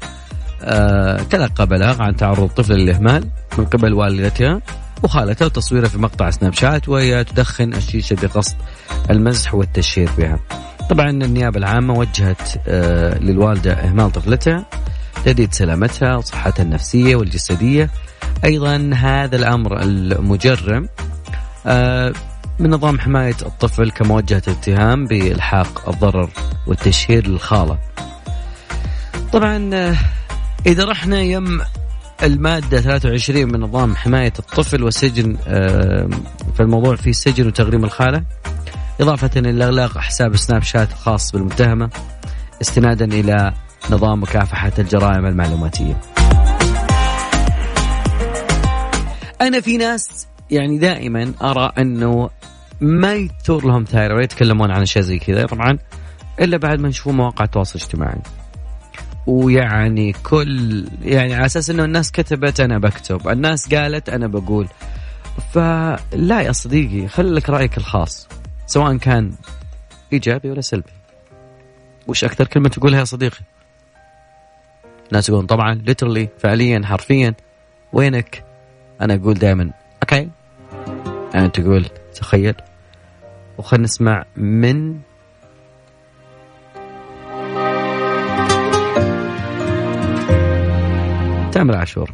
آه 0.63 1.23
تلقى 1.23 1.67
بلاغ 1.67 2.01
عن 2.01 2.15
تعرض 2.15 2.49
طفل 2.49 2.73
للإهمال 2.73 3.27
من 3.57 3.65
قبل 3.65 3.93
والدتها 3.93 4.61
وخالتها 5.03 5.45
وتصويرها 5.45 5.89
في 5.89 5.97
مقطع 5.97 6.29
سناب 6.29 6.53
شات 6.53 6.89
وهي 6.89 7.23
تدخن 7.23 7.73
الشيشة 7.73 8.15
بقصد 8.21 8.55
المزح 9.09 9.55
والتشهير 9.55 10.09
بها. 10.17 10.39
طبعا 10.89 11.09
النيابة 11.09 11.57
العامة 11.57 11.93
وجهت 11.93 12.61
آه 12.67 13.19
للوالدة 13.19 13.73
إهمال 13.73 14.11
طفلتها 14.11 14.65
تهديد 15.25 15.53
سلامتها 15.53 16.15
وصحتها 16.15 16.63
النفسية 16.63 17.15
والجسدية 17.15 17.89
أيضا 18.45 18.91
هذا 18.93 19.35
الأمر 19.35 19.81
المجرم 19.81 20.89
آه، 21.65 22.13
من 22.59 22.69
نظام 22.69 22.99
حماية 22.99 23.35
الطفل 23.41 23.91
كموجهه 23.91 24.41
اتهام 24.47 25.05
بإلحاق 25.05 25.89
الضرر 25.89 26.29
والتشهير 26.67 27.27
للخالة. 27.27 27.77
طبعا 29.33 29.69
آه، 29.73 29.95
إذا 30.65 30.85
رحنا 30.85 31.21
يم 31.21 31.61
المادة 32.23 32.81
23 32.81 33.45
من 33.45 33.59
نظام 33.59 33.95
حماية 33.95 34.33
الطفل 34.39 34.83
والسجن 34.83 35.37
آه، 35.47 36.09
في 36.53 36.59
الموضوع 36.59 36.95
في 36.95 37.13
سجن 37.13 37.47
وتغريم 37.47 37.83
الخالة 37.83 38.23
إضافة 38.99 39.31
إلى 39.35 39.63
إغلاق 39.63 39.97
حساب 39.97 40.35
سناب 40.35 40.63
شات 40.63 40.91
الخاص 40.91 41.31
بالمتهمة 41.31 41.89
استنادا 42.61 43.05
إلى 43.05 43.53
نظام 43.91 44.21
مكافحة 44.21 44.71
الجرائم 44.79 45.25
المعلوماتية. 45.25 46.01
أنا 49.41 49.61
في 49.61 49.77
ناس 49.77 50.27
يعني 50.51 50.77
دائما 50.77 51.33
أرى 51.41 51.71
أنه 51.77 52.29
ما 52.81 53.13
يثور 53.13 53.65
لهم 53.65 53.83
ثائر 53.83 54.13
ولا 54.13 54.23
يتكلمون 54.23 54.71
عن 54.71 54.81
أشياء 54.81 55.03
زي 55.03 55.19
كذا 55.19 55.45
طبعا 55.45 55.77
إلا 56.41 56.57
بعد 56.57 56.79
ما 56.79 56.89
يشوفون 56.89 57.15
مواقع 57.15 57.45
التواصل 57.45 57.79
الاجتماعي. 57.79 58.21
ويعني 59.27 60.13
كل 60.23 60.85
يعني 61.01 61.35
على 61.35 61.45
أساس 61.45 61.69
إنه 61.69 61.83
الناس 61.83 62.11
كتبت 62.11 62.59
أنا 62.59 62.77
بكتب 62.77 63.27
الناس 63.29 63.73
قالت 63.75 64.09
أنا 64.09 64.27
بقول. 64.27 64.67
فلا 65.53 66.41
يا 66.41 66.51
صديقي 66.51 67.07
خلي 67.07 67.31
لك 67.31 67.49
رأيك 67.49 67.77
الخاص. 67.77 68.27
سواء 68.69 68.97
كان 68.97 69.31
إيجابي 70.13 70.51
ولا 70.51 70.61
سلبي. 70.61 70.91
وش 72.07 72.23
أكثر 72.23 72.47
كلمة 72.47 72.69
تقولها 72.69 72.99
يا 72.99 73.03
صديقي؟ 73.03 73.41
ناس 75.11 75.29
يقولون 75.29 75.45
طبعا 75.45 75.73
ليترلي 75.73 76.29
فعليا 76.39 76.81
حرفيا. 76.85 77.33
وينك؟ 77.93 78.43
أنا 79.01 79.13
أقول 79.13 79.33
دائما 79.33 79.71
أوكي. 80.03 80.29
انت 81.35 81.59
تقول 81.59 81.85
تخيل. 82.15 82.55
وخلنا 83.57 83.83
نسمع 83.83 84.25
من 84.35 84.99
تامر 91.51 91.75
عاشور. 91.75 92.13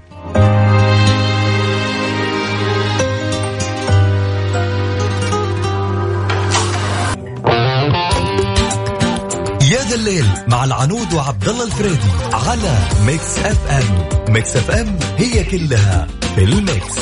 الليل 9.96 10.26
مع 10.48 10.64
العنود 10.64 11.14
وعبد 11.14 11.50
الله 11.50 11.66
الفريدي 11.66 12.12
على 12.34 12.78
Mix 13.06 13.40
FM 13.40 14.34
Mix 14.34 14.56
FM 14.56 15.00
هي 15.18 15.44
كلها 15.44 16.08
في 16.36 16.44
ال 16.44 16.55
mix. 16.55 17.00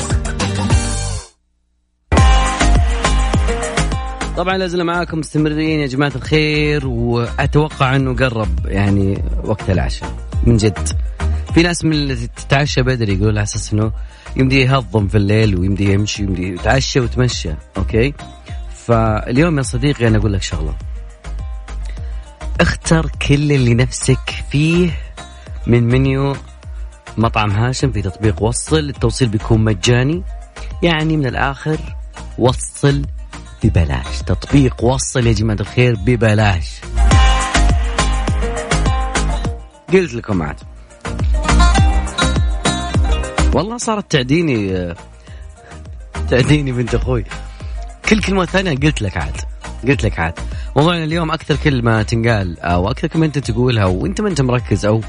طبعا 4.37 4.57
لازلنا 4.57 4.83
معاكم 4.83 5.19
مستمرين 5.19 5.79
يا 5.79 5.87
جماعة 5.87 6.11
الخير 6.15 6.87
وأتوقع 6.87 7.95
إنه 7.95 8.15
قرب 8.15 8.65
يعني 8.65 9.23
وقت 9.43 9.69
العشاء 9.69 10.13
من 10.43 10.57
جد. 10.57 10.89
في 11.53 11.63
ناس 11.63 11.85
من 11.85 11.93
اللي 11.93 12.15
تتعشى 12.15 12.81
بدري 12.81 13.13
يقول 13.13 13.29
على 13.29 13.43
أساس 13.43 13.73
إنه 13.73 13.91
يمدي 14.35 14.61
يهضم 14.61 15.07
في 15.07 15.17
الليل 15.17 15.59
ويمدي 15.59 15.93
يمشي 15.93 16.23
يمدي 16.23 16.47
يتعشى 16.47 16.99
ويتمشى 16.99 17.49
okay؟ 17.77 18.13
فاليوم 18.85 19.57
يا 19.57 19.63
صديقي 19.63 20.07
أنا 20.07 20.17
أقول 20.17 20.33
لك 20.33 20.41
شغلة. 20.41 20.92
اختر 22.61 23.09
كل 23.27 23.51
اللي 23.51 23.73
نفسك 23.73 24.43
فيه 24.51 24.91
من 25.67 25.83
منيو 25.83 26.35
مطعم 27.17 27.51
هاشم 27.51 27.91
في 27.91 28.01
تطبيق 28.01 28.43
وصل. 28.43 28.79
التوصيل 28.79 29.27
بيكون 29.29 29.63
مجاني. 29.63 30.23
يعني 30.83 31.17
من 31.17 31.25
الآخر 31.25 31.77
وصل 32.37 33.05
ببلاش. 33.63 34.21
تطبيق 34.25 34.83
وصل 34.83 35.27
يا 35.27 35.33
جماعة 35.33 35.57
الخير 35.59 35.95
ببلاش. 35.95 36.81
قلت 39.93 40.13
لكم 40.13 40.43
عاد. 40.43 40.55
والله 43.53 43.77
صارت 43.77 44.11
تعديني 44.11 44.93
تعديني 46.29 46.71
بنت 46.71 46.95
أخوي. 46.95 47.25
كل 48.09 48.21
كلمة 48.21 48.45
ثانية 48.45 48.75
قلت 48.77 49.01
لك 49.01 49.17
عاد. 49.17 49.41
قلت 49.87 50.03
لك 50.03 50.19
عاد. 50.19 50.39
موضوعنا 50.75 51.03
اليوم 51.03 51.31
أكثر 51.31 51.55
كلمة 51.55 52.01
تنقال 52.01 52.59
أو 52.59 52.91
أكثر 52.91 53.07
كلمة 53.07 53.25
أنت 53.25 53.37
تقولها 53.37 53.85
وأنت 53.85 54.21
ما 54.21 54.29
أنت 54.29 54.41
مركز 54.41 54.85
أو 54.85 55.01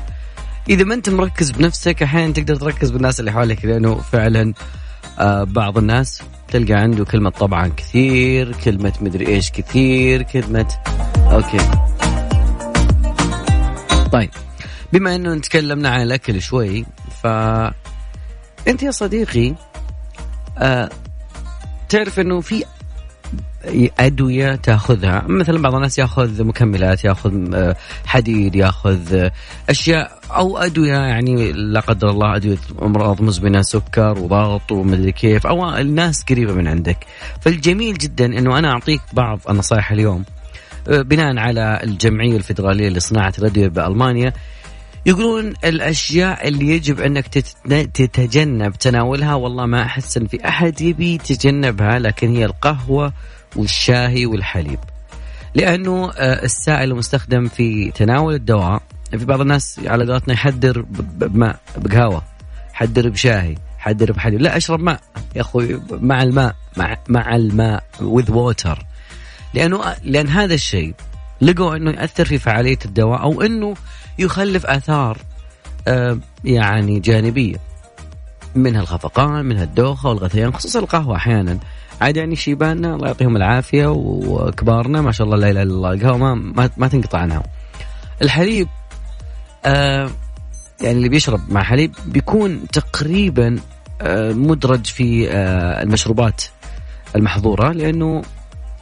إذا 0.68 0.84
ما 0.84 0.94
أنت 0.94 1.10
مركز 1.10 1.50
بنفسك 1.50 2.02
أحيانا 2.02 2.32
تقدر 2.32 2.56
تركز 2.56 2.90
بالناس 2.90 3.20
اللي 3.20 3.32
حولك 3.32 3.64
لأنه 3.64 3.94
فعلا 3.94 4.54
آه 5.18 5.44
بعض 5.44 5.78
الناس 5.78 6.22
تلقى 6.48 6.74
عنده 6.74 7.04
كلمة 7.04 7.30
طبعا 7.30 7.68
كثير 7.76 8.52
كلمة 8.64 8.92
مدري 9.00 9.26
إيش 9.26 9.50
كثير 9.50 10.22
كلمة 10.22 10.74
أوكي. 11.16 11.58
طيب 14.12 14.30
بما 14.92 15.14
إنه 15.14 15.38
تكلمنا 15.38 15.88
عن 15.88 16.02
الأكل 16.02 16.42
شوي 16.42 16.86
ف 17.22 17.26
أنت 18.68 18.82
يا 18.82 18.90
صديقي 18.90 19.54
آه 20.58 20.90
تعرف 21.88 22.20
إنه 22.20 22.40
في 22.40 22.64
أدوية 24.00 24.54
تأخذها. 24.54 25.24
مثلا 25.28 25.62
بعض 25.62 25.74
الناس 25.74 25.98
يأخذ 25.98 26.44
مكملات 26.44 27.04
يأخذ 27.04 27.54
آه، 27.54 27.76
حديد 28.06 28.54
يأخذ 28.54 29.14
آه، 29.14 29.32
أشياء 29.70 30.18
أو 30.30 30.58
أدوية 30.58 30.96
يعني 30.96 31.52
لا 31.52 31.80
قدر 31.80 32.10
الله 32.10 32.36
أدوية 32.36 32.58
أمراض 32.82 33.22
مزمنة 33.22 33.62
سكر 33.62 34.18
وضغط 34.18 34.72
ومدري 34.72 35.12
كيف 35.12 35.46
أو 35.46 35.76
الناس 35.76 36.24
قريبة 36.24 36.52
من 36.52 36.68
عندك. 36.68 36.98
فالجميل 37.40 37.98
جدا 37.98 38.24
إنه 38.24 38.58
أنا 38.58 38.70
أعطيك 38.70 39.00
بعض 39.12 39.40
النصائح 39.50 39.92
اليوم. 39.92 40.24
آه، 40.88 41.02
بناء 41.02 41.38
على 41.38 41.80
الجمعية 41.84 42.36
الفدراليه 42.36 42.88
لصناعة 42.88 43.32
الأدوية 43.38 43.68
بألمانيا 43.68 44.32
يقولون 45.06 45.54
الأشياء 45.64 46.48
اللي 46.48 46.68
يجب 46.68 47.00
أنك 47.00 47.26
تتجنب 47.94 48.72
تناولها 48.72 49.34
والله 49.34 49.66
ما 49.66 49.82
أحس 49.82 50.16
إن 50.16 50.26
في 50.26 50.48
أحد 50.48 50.80
يبي 50.80 51.14
يتجنبها 51.14 51.98
لكن 51.98 52.36
هي 52.36 52.44
القهوة 52.44 53.12
والشاهي 53.56 54.26
والحليب. 54.26 54.78
لأنه 55.54 56.10
آه، 56.10 56.44
السائل 56.44 56.90
المستخدم 56.90 57.48
في 57.48 57.90
تناول 57.90 58.34
الدواء 58.34 58.82
في 59.10 59.24
بعض 59.24 59.40
الناس 59.40 59.80
على 59.86 60.12
قولتنا 60.12 60.34
يحدر 60.34 60.84
بماء 60.90 61.60
بقهوة 61.76 62.22
يحدر 62.74 63.08
بشاهي 63.08 63.54
يحدر 63.78 64.12
بحليب. 64.12 64.40
لا 64.40 64.56
أشرب 64.56 64.80
ماء 64.80 65.00
يا 65.36 65.40
أخوي 65.40 65.80
مع 65.90 66.22
الماء 66.22 66.54
مع 66.76 66.96
مع 67.08 67.36
الماء 67.36 67.84
with 68.00 68.30
water. 68.30 68.78
لأنه 69.54 69.94
لأن 70.02 70.28
هذا 70.28 70.54
الشيء 70.54 70.94
لقوا 71.40 71.76
إنه 71.76 71.90
ياثر 71.90 72.24
في 72.24 72.38
فعالية 72.38 72.78
الدواء 72.84 73.22
أو 73.22 73.42
إنه 73.42 73.74
يخلف 74.18 74.66
آثار 74.66 75.18
آه، 75.88 76.18
يعني 76.44 77.00
جانبية 77.00 77.56
منها 78.54 78.80
الخفقان 78.80 79.44
منها 79.44 79.64
الدوخة 79.64 80.08
والغثيان 80.08 80.54
خصوصا 80.54 80.78
القهوة 80.78 81.16
أحيانا. 81.16 81.58
عاد 82.00 82.16
يعني 82.16 82.36
شيباننا 82.36 82.94
الله 82.94 83.06
يعطيهم 83.06 83.36
العافية 83.36 83.86
وكبارنا 83.86 85.00
ما 85.00 85.12
شاء 85.12 85.26
الله 85.26 85.36
لا 85.36 85.50
إله 85.50 85.62
إلا 85.62 85.72
الله 85.72 85.92
القهوة 85.92 86.34
ما, 86.34 86.70
ما, 86.76 86.88
تنقطع 86.88 87.18
عنها. 87.18 87.42
الحليب 88.22 88.68
آه 89.64 90.10
يعني 90.80 90.96
اللي 90.98 91.08
بيشرب 91.08 91.40
مع 91.48 91.62
حليب 91.62 91.94
بيكون 92.06 92.68
تقريبا 92.68 93.56
آه 94.02 94.32
مدرج 94.32 94.86
في 94.86 95.30
آه 95.30 95.82
المشروبات 95.82 96.42
المحظورة 97.16 97.72
لأنه 97.72 98.22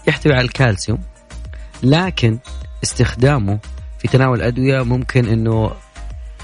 يحتوي 0.08 0.32
على 0.32 0.44
الكالسيوم 0.44 0.98
لكن 1.82 2.38
استخدامه 2.82 3.58
في 3.98 4.08
تناول 4.08 4.38
الأدوية 4.38 4.82
ممكن 4.82 5.26
إنه 5.26 5.70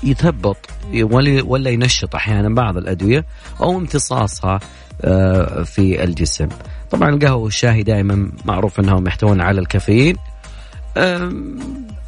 يثبط 0.03 0.57
ولا 1.45 1.71
ينشط 1.71 2.15
أحيانا 2.15 2.55
بعض 2.55 2.77
الأدوية 2.77 3.25
أو 3.61 3.79
امتصاصها 3.79 4.61
في 5.65 6.05
الجسم. 6.05 6.49
طبعا 6.91 7.09
القهوة 7.09 7.37
والشاي 7.37 7.83
دائما 7.83 8.33
معروف 8.45 8.81
أنهم 8.81 9.07
يحتوون 9.07 9.41
على 9.41 9.61
الكافيين. 9.61 10.17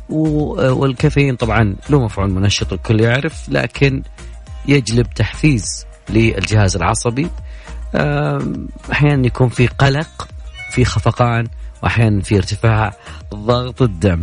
والكافيين 0.09 1.37
طبعا 1.37 1.77
له 1.91 2.05
مفعول 2.05 2.31
منشط 2.31 2.73
الكل 2.73 3.01
يعرف 3.01 3.49
لكن 3.49 4.03
يجلب 4.69 5.07
تحفيز 5.15 5.87
للجهاز 6.11 6.77
العصبي. 6.77 7.29
أحيانا 8.93 9.27
يكون 9.27 9.49
في 9.49 9.67
قلق 9.67 10.29
في 10.71 10.85
خفقان 10.85 11.47
واحيانا 11.83 12.23
في 12.23 12.37
ارتفاع 12.37 12.93
ضغط 13.35 13.83
الدم. 13.83 14.21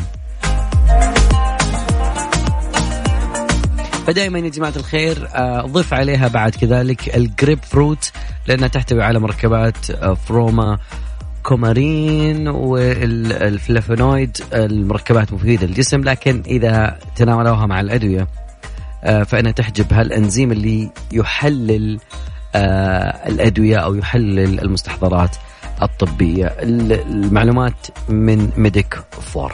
فدائما 4.07 4.39
يا 4.39 4.49
جماعة 4.49 4.73
الخير 4.75 5.27
آه، 5.35 5.61
ضف 5.61 5.93
عليها 5.93 6.27
بعد 6.27 6.55
كذلك 6.55 7.15
الجريب 7.15 7.59
فروت 7.63 8.11
لأنها 8.47 8.67
تحتوي 8.67 9.03
على 9.03 9.19
مركبات 9.19 9.91
آه، 9.91 10.13
فورانوكومارين 10.13 12.47
والفلافونويد 12.47 14.37
المركبات 14.53 15.33
مفيدة 15.33 15.67
للجسم 15.67 16.01
لكن 16.01 16.43
إذا 16.47 16.99
تناولوها 17.15 17.65
مع 17.65 17.79
الأدوية 17.79 18.27
آه، 19.03 19.23
فإنها 19.23 19.51
تحجب 19.51 19.93
هالأنزيم 19.93 20.51
اللي 20.51 20.89
يحلل 21.11 21.99
الأدوية 23.25 23.77
أو 23.77 23.95
يحلل 23.95 24.59
المستحضرات 24.59 25.35
الطبية. 25.81 26.45
المعلومات 26.45 27.87
من 28.09 28.49
ميديك 28.57 28.99
فور. 29.11 29.53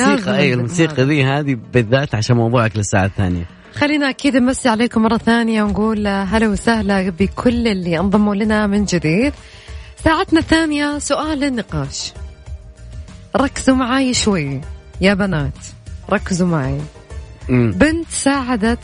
الموسيقى 0.00 0.38
أي 0.38 0.54
الموسيقى 0.54 1.04
ذي 1.04 1.24
هذه 1.24 1.56
بالذات 1.72 2.14
عشان 2.14 2.36
موضوعك 2.36 2.76
للساعة 2.76 3.04
الثانية. 3.04 3.46
خلينا 3.74 4.10
أكيد 4.10 4.36
نمسي 4.36 4.68
عليكم 4.68 5.02
مرة 5.02 5.16
ثانية 5.16 5.62
ونقول 5.62 6.06
هلا 6.06 6.48
وسهلا 6.48 7.10
بكل 7.10 7.68
اللي 7.68 7.98
انضموا 7.98 8.34
لنا 8.34 8.66
من 8.66 8.84
جديد. 8.84 9.32
ساعتنا 10.04 10.40
الثانية 10.40 10.98
سؤال 10.98 11.44
النقاش 11.44 12.12
ركزوا 13.36 13.76
معاي 13.76 14.14
شوي 14.14 14.60
يا 15.00 15.14
بنات 15.14 15.58
ركزوا 16.10 16.46
معي 16.46 16.80
بنت 17.48 18.08
ساعدت 18.10 18.78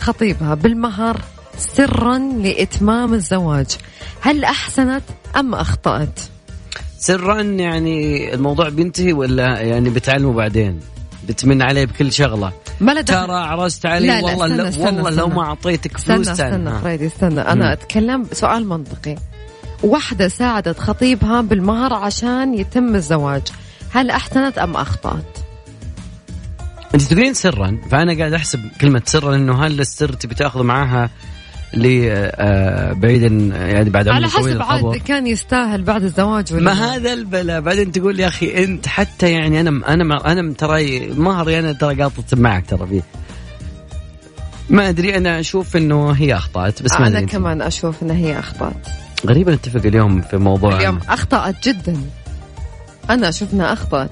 خطيبها 0.00 0.54
بالمهر 0.54 1.20
سرا 1.58 2.18
لإتمام 2.18 3.14
الزواج. 3.14 3.66
هل 4.20 4.44
أحسنت 4.44 5.02
أم 5.36 5.54
أخطأت؟ 5.54 6.20
سرا 7.06 7.42
يعني 7.42 8.34
الموضوع 8.34 8.68
بينتهي 8.68 9.12
ولا 9.12 9.60
يعني 9.60 9.90
بتعلمه 9.90 10.32
بعدين؟ 10.32 10.80
بتمن 11.28 11.62
عليه 11.62 11.84
بكل 11.84 12.12
شغلة. 12.12 12.52
ما 12.80 13.02
ترى 13.02 13.32
عرست 13.32 13.86
علي 13.86 14.06
لا 14.06 14.20
لا 14.20 14.34
والله 14.36 14.68
استنى 14.68 14.68
استنى 14.68 14.86
والله 14.86 15.08
استنى. 15.08 15.20
لو 15.20 15.28
ما 15.28 15.42
أعطيتك 15.42 15.98
فلوس 15.98 16.28
استنى 16.28 16.46
استنى 16.48 16.80
فريدي 16.80 17.06
استنى. 17.06 17.40
أنا 17.40 17.72
أتكلم 17.72 18.26
سؤال 18.32 18.68
منطقي. 18.68 19.16
واحدة 19.82 20.28
ساعدت 20.28 20.78
خطيبها 20.78 21.40
بالمهر 21.40 21.94
عشان 21.94 22.54
يتم 22.54 22.94
الزواج. 22.94 23.42
هل 23.90 24.10
أحسنت 24.10 24.58
أم 24.58 24.76
أخطأت؟ 24.76 25.38
أنت 26.94 27.02
تقولين 27.02 27.34
سرا 27.34 27.78
فأنا 27.90 28.18
قاعد 28.18 28.32
أحسب 28.32 28.60
كلمة 28.80 29.02
سرا 29.04 29.34
إنه 29.34 29.66
هل 29.66 29.80
السر 29.80 30.12
تبي 30.12 30.34
تأخذ 30.34 30.62
معاها 30.62 31.10
بعيدا 32.94 33.26
يعني 33.66 33.90
بعد 33.90 34.08
على 34.08 34.28
حسب 34.28 34.62
عاد 34.62 34.96
كان 34.96 35.26
يستاهل 35.26 35.82
بعد 35.82 36.02
الزواج 36.02 36.52
ولا 36.52 36.62
ما 36.62 36.72
هذا 36.72 37.12
البلا. 37.12 37.60
بعدين 37.60 37.92
تقول 37.92 38.20
يا 38.20 38.28
أخي 38.28 38.64
أنت 38.64 38.86
حتى 38.86 39.32
يعني 39.32 39.60
أنا 39.60 39.94
أنا 39.94 40.32
أنا 40.32 40.52
ترى 40.52 41.06
مهري 41.08 41.58
أنا 41.58 41.72
ترى 41.72 42.02
قاطط 42.02 42.34
معك 42.34 42.66
ترى 42.66 42.86
فيه. 42.86 43.02
ما 44.70 44.88
أدري 44.88 45.16
أنا 45.16 45.40
أشوف 45.40 45.76
إنه 45.76 46.10
هي 46.10 46.34
أخطأت 46.34 46.82
بس 46.82 46.92
ما 46.92 47.06
أنا. 47.06 47.20
كمان 47.20 47.62
أشوف 47.62 48.02
ان 48.02 48.10
هي 48.10 48.38
أخطأت. 48.38 48.88
غريبة 49.26 49.54
نتفق 49.54 49.86
اليوم 49.86 50.20
في 50.20 50.36
موضوع 50.36 50.76
اليوم 50.76 51.00
أخطأت 51.08 51.68
جدا. 51.68 51.96
أنا 53.10 53.28
أشوف 53.28 53.54
إنها 53.54 53.72
أخطأت. 53.72 54.10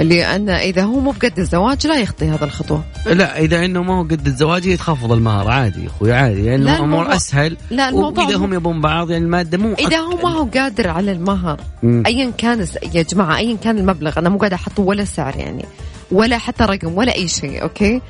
أن 0.00 0.48
إذا 0.48 0.82
هو 0.82 1.00
مو 1.00 1.10
بقد 1.10 1.38
الزواج 1.38 1.86
لا 1.86 1.96
يخطي 2.00 2.24
هذا 2.28 2.44
الخطوة. 2.44 2.84
لا 3.06 3.38
إذا 3.40 3.64
إنه 3.64 3.82
ما 3.82 3.98
هو 3.98 4.02
قد 4.02 4.26
الزواج 4.26 4.66
يتخفض 4.66 5.12
المهر 5.12 5.50
عادي 5.50 5.86
أخوي 5.86 6.12
عادي 6.12 6.44
يعني 6.44 6.64
لا، 6.64 6.70
الأمور 6.72 6.84
الموضوع- 6.84 7.16
أسهل. 7.16 7.56
لا 7.70 7.88
الموضوع 7.88 8.24
واذا 8.24 8.36
هم 8.36 8.54
يبون 8.54 8.80
بعض 8.80 9.10
يعني 9.10 9.24
المادة 9.24 9.58
مو 9.58 9.68
هو 9.68 9.76
أك- 9.76 10.24
ما 10.24 10.30
هو 10.32 10.44
قادر 10.54 10.88
على 10.88 11.12
المهر. 11.12 11.60
أيا 11.84 12.32
كان 12.38 12.66
يا 12.94 13.02
جماعة 13.02 13.36
أيا 13.36 13.56
كان 13.64 13.78
المبلغ 13.78 14.18
أنا 14.18 14.28
مو 14.28 14.38
قاعدة 14.38 14.56
أحط 14.56 14.78
ولا 14.78 15.04
سعر 15.04 15.36
يعني 15.36 15.64
ولا 16.12 16.38
حتى 16.38 16.64
رقم 16.64 16.92
ولا 16.98 17.14
أي 17.14 17.28
شيء 17.28 17.62
أوكي؟ 17.62 18.00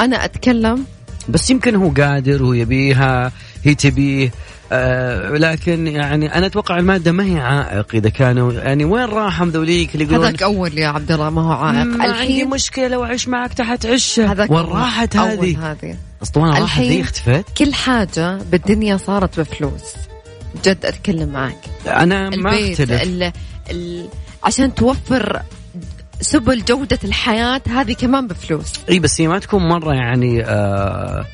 أنا 0.00 0.24
أتكلم 0.24 0.84
بس 1.28 1.50
يمكن 1.50 1.74
هو 1.74 1.88
قادر 1.88 2.42
ويبيها 2.42 3.32
هي 3.64 3.74
تبيه 3.74 4.30
آه 4.72 5.30
لكن 5.30 5.86
يعني 5.86 6.34
أنا 6.34 6.46
أتوقع 6.46 6.78
المادة 6.78 7.12
ما 7.12 7.24
هي 7.24 7.38
عائق 7.38 7.86
إذا 7.94 8.08
كانوا 8.08 8.52
يعني 8.52 8.84
وين 8.84 9.04
راحهم 9.04 9.48
ذوليك 9.48 9.94
اللي 9.94 10.04
يقولون 10.04 10.26
هذاك 10.26 10.42
أول 10.42 10.78
يا 10.78 10.88
عبد 10.88 11.12
الله 11.12 11.30
ما 11.30 11.42
هو 11.42 11.52
عائق. 11.52 11.86
ما 11.86 12.04
عندي 12.04 12.44
مشكلة 12.44 12.88
لو 12.88 13.04
أعيش 13.04 13.28
معك 13.28 13.54
تحت 13.54 13.86
عشة. 13.86 14.32
هذاك 14.32 14.50
وين 14.50 14.64
راحت 14.64 15.16
هذه؟ 15.16 15.96
أسطوانة 16.22 16.60
راحت 16.60 16.82
ذي 16.82 17.00
اختفت؟ 17.00 17.44
كل 17.58 17.74
حاجة 17.74 18.38
بالدنيا 18.50 18.96
صارت 18.96 19.40
بفلوس. 19.40 19.82
جد 20.64 20.86
أتكلم 20.86 21.28
معك. 21.28 21.58
أنا 21.86 22.30
ما 22.30 22.50
أختلف. 22.50 23.02
ال 23.02 23.32
ال 23.70 24.08
عشان 24.44 24.74
توفر 24.74 25.42
سبل 26.20 26.64
جودة 26.64 26.98
الحياة 27.04 27.60
هذه 27.68 27.92
كمان 27.92 28.26
بفلوس. 28.26 28.72
إي 28.90 28.98
بس 28.98 29.20
هي 29.20 29.28
ما 29.28 29.38
تكون 29.38 29.68
مرة 29.68 29.94
يعني 29.94 30.44
آه 30.44 31.26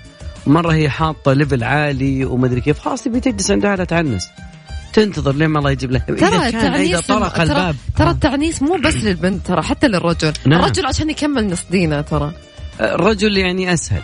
مرة 0.46 0.72
هي 0.72 0.88
حاطة 0.88 1.32
level 1.32 1.64
عالي 1.64 2.24
وما 2.24 2.46
أدري 2.46 2.60
كيف. 2.60 2.78
خلاص 2.78 3.02
تبي 3.02 3.20
تجلس 3.20 3.50
عندها 3.50 3.76
لا 3.76 3.84
تعنس. 3.84 4.28
تنتظر 4.92 5.34
لين 5.34 5.48
ما 5.48 5.58
الله 5.58 5.70
يجيب 5.70 5.90
لها. 5.90 6.02
ترى 6.02 6.48
التعنيس 6.48 7.06
طرق 7.06 7.40
الباب. 7.40 7.76
ترى 7.96 8.10
التعنيس 8.10 8.62
مو 8.62 8.76
بس 8.84 8.94
للبنت 8.94 9.46
ترى 9.46 9.62
حتى 9.62 9.88
للرجل. 9.88 10.32
نعم. 10.46 10.60
الرجل 10.60 10.86
عشان 10.86 11.10
يكمل 11.10 11.46
نص 11.46 11.64
دينه 11.70 12.00
ترى. 12.00 12.32
آه، 12.80 12.94
الرجل 12.94 13.38
يعني 13.38 13.72
أسهل. 13.74 14.02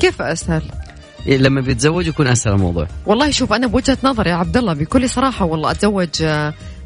كيف 0.00 0.22
أسهل؟ 0.22 0.62
لما 1.26 1.60
بيتزوج 1.60 2.06
يكون 2.06 2.26
أسهل 2.26 2.52
الموضوع. 2.52 2.86
والله 3.06 3.30
شوف 3.30 3.52
أنا 3.52 3.66
بوجهة 3.66 3.98
نظري 4.04 4.30
يا 4.30 4.34
عبد 4.34 4.56
الله 4.56 4.72
بكل 4.72 5.10
صراحة 5.10 5.44
والله 5.44 5.70
أتزوج 5.70 6.22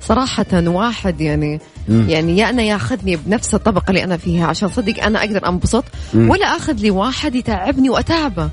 صراحة 0.00 0.46
واحد 0.52 1.20
يعني 1.20 1.60
مم. 1.88 2.10
يعني 2.10 2.38
يا 2.38 2.50
أنا 2.50 2.62
ياخذني 2.62 3.16
بنفس 3.16 3.54
الطبقة 3.54 3.90
اللي 3.90 4.04
أنا 4.04 4.16
فيها 4.16 4.46
عشان 4.46 4.68
صدق 4.68 5.04
أنا 5.04 5.18
أقدر 5.18 5.48
أنبسط 5.48 5.84
مم. 6.14 6.30
ولا 6.30 6.46
أخذ 6.46 6.72
لي 6.72 6.90
واحد 6.90 7.34
يتعبني 7.34 7.90
وأتعبه 7.90 8.50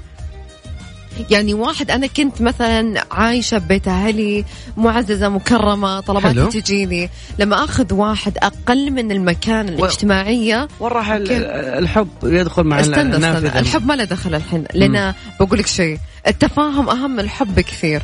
يعني 1.31 1.53
واحد 1.53 1.91
أنا 1.91 2.07
كنت 2.07 2.41
مثلا 2.41 3.03
عايشة 3.11 3.57
ببيت 3.57 3.87
أهلي 3.87 4.45
معززة 4.77 5.29
مكرمة. 5.29 5.99
طلباتي 5.99 6.61
تجيني 6.61 7.09
لما 7.39 7.63
أخذ 7.63 7.93
واحد 7.93 8.37
أقل 8.37 8.91
من 8.91 9.11
المكان 9.11 9.69
الاجتماعية 9.69 10.67
وين 10.79 10.91
راح؟ 10.91 11.11
الحب 11.11 12.07
يدخل 12.23 12.63
مع 12.63 12.79
استنى 12.79 13.17
استنى 13.17 13.59
الحب 13.59 13.87
ما 13.87 13.93
له 13.93 14.03
دخل 14.03 14.35
الحين 14.35 14.63
لأن 14.73 15.13
بقول 15.39 15.59
لك 15.59 15.67
شيء 15.67 15.97
التفاهم 16.27 16.89
أهم 16.89 17.11
من 17.11 17.19
الحب 17.19 17.59
كثير 17.59 18.01